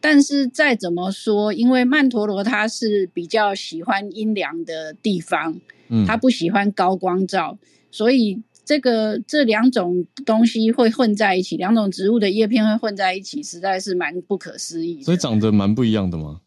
[0.00, 7.58] 但是再怎么说，因为曼陀罗它是比较喜欢阴凉的地方，嗯，它不喜欢高光照，
[7.90, 15.02] 所以这个这两种东西会混在一起，两种植物的叶片会混在一起，实在是蛮不可思议。
[15.02, 16.40] 所以长得蛮不一样的吗？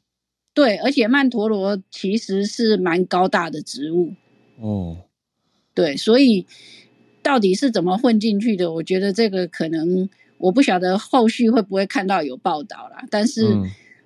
[0.54, 4.14] 对，而且曼陀罗其实是蛮高大的植物
[4.60, 4.98] 哦。
[5.76, 6.46] 对，所以
[7.22, 8.74] 到底是怎么混进去的？
[8.74, 10.10] 我觉得这个可能
[10.40, 13.46] 我不晓得后续会不会看到有报道啦，但是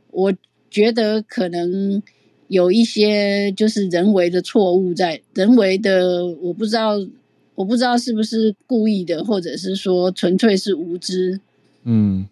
[0.10, 0.34] 我
[0.70, 2.04] 觉得可能
[2.50, 6.98] 有一些就是人为的错误在，人为的我不知道，
[7.56, 11.40] 我不知道是不是故意的，或者是说纯粹是无知。
[11.84, 12.28] 嗯，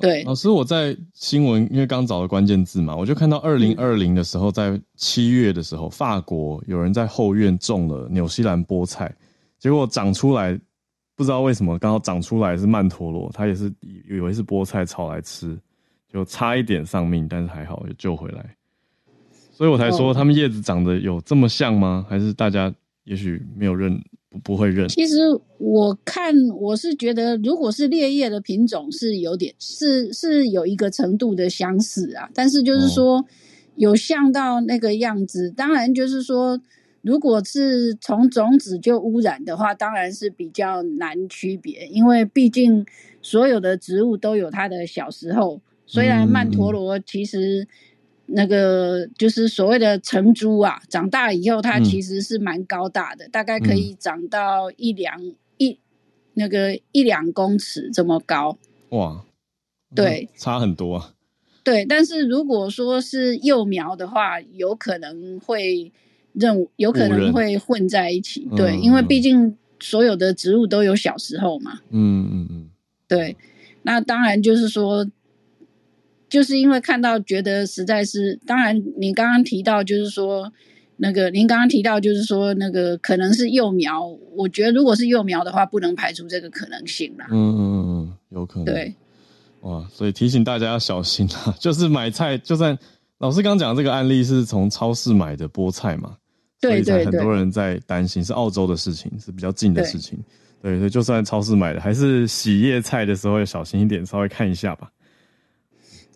[0.00, 0.22] 对。
[0.24, 9.14] 老师，我在新闻因为刚找了关键字嘛，我就看到二零二零的时候，在七月的时候，法国有人在后院种了纽西兰菠菜，
[9.58, 10.58] 结果长出来
[11.14, 13.70] 不知道为什么刚好长出来是曼陀罗，他也是
[14.08, 15.58] 以为是菠菜炒来吃，
[16.10, 18.56] 就差一点丧命，但是还好就救回来，
[19.50, 22.06] 所以我才说他们叶子长得有这么像吗？
[22.08, 22.72] 还是大家
[23.04, 24.02] 也许没有认？
[24.32, 24.88] 不不会认。
[24.88, 25.18] 其实
[25.58, 32.30] 我看我是觉得，如果是裂叶的品种，是有点是是有一个程度的相似啊。
[32.32, 33.24] 但是就是说
[33.76, 36.58] 有像到那个样子，当然就是说，
[37.02, 42.86] 如果是从种子就污染的话，当然是比较难区别，因为毕竟
[43.20, 45.60] 所有的植物都有它的小时候。
[45.86, 47.68] 虽然曼陀罗其实。
[48.26, 55.78] 那个就是所谓的成株啊，长大以后它其实是蛮高大的，嗯、大概可以长到一两、嗯、一
[56.34, 58.56] 那个一两公尺这么高。
[58.90, 59.24] 哇，
[59.94, 61.14] 对，差很多啊。
[61.64, 65.92] 对，但是如果说是幼苗的话，有可能会
[66.32, 68.48] 认有可能会混在一起。
[68.56, 71.80] 对，嗯、因为毕竟所有的植物都有小时候嘛。
[71.90, 72.70] 嗯嗯嗯。
[73.06, 73.36] 对，
[73.82, 75.06] 那当然就是说。
[76.32, 80.50] 就是因为看到觉得实在是，当然你刚刚提到就是说
[80.96, 87.26] 那个，您刚刚提到就是说那个可能是幼苗，我觉得如果是幼苗的话，不能排除这个可能性啦。
[87.30, 88.64] 嗯嗯嗯，有可能。
[88.64, 88.94] 对，
[89.60, 91.54] 哇，所以提醒大家要小心啊！
[91.60, 92.78] 就是买菜，就算
[93.18, 96.16] 老师刚讲这个案例是从超市买的菠菜嘛，
[96.62, 100.18] 对对很多人在担心是澳洲的事情，是比较近的事情。
[100.62, 104.90] 对，对，所以就算超市买的，还是洗叶菜的时候要小心一点，稍微看一下吧。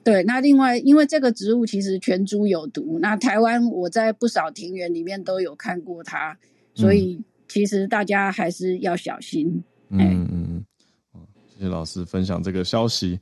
[0.06, 6.38] 对，那另外，因为这个植物其实全株有毒，那台湾我在不少庭园里面都有看过它，
[6.74, 9.64] 所以其实大家还是要小心。
[9.88, 10.64] 嗯嗯
[11.12, 13.18] 嗯，谢谢老师分享这个消息。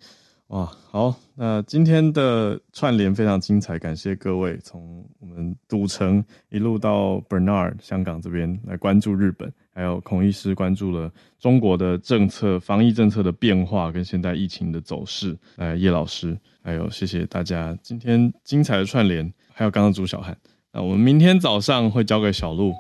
[0.49, 11.11] 哇，好，那今天的串联非常精彩，感谢各位从我们赌城一路到 Bernard 香港这边来关注日本，还有孔医师关注了
[11.41, 15.37] 中国的政策、防疫政策的变化跟现在疫情的走势。
[15.57, 16.39] 呃，叶老师。
[16.63, 20.35] 还有，谢谢大家今天精彩的串联，还有刚刚朱小汉。
[20.73, 22.73] 那我们明天早上会交给小鹿，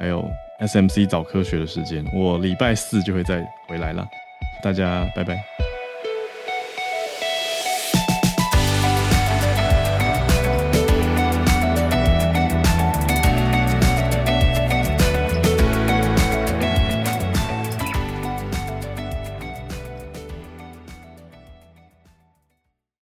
[0.00, 0.28] 还有
[0.60, 4.04] SMC 早科学的时间，我礼拜四就会再回来了。
[4.60, 5.67] 大家拜拜。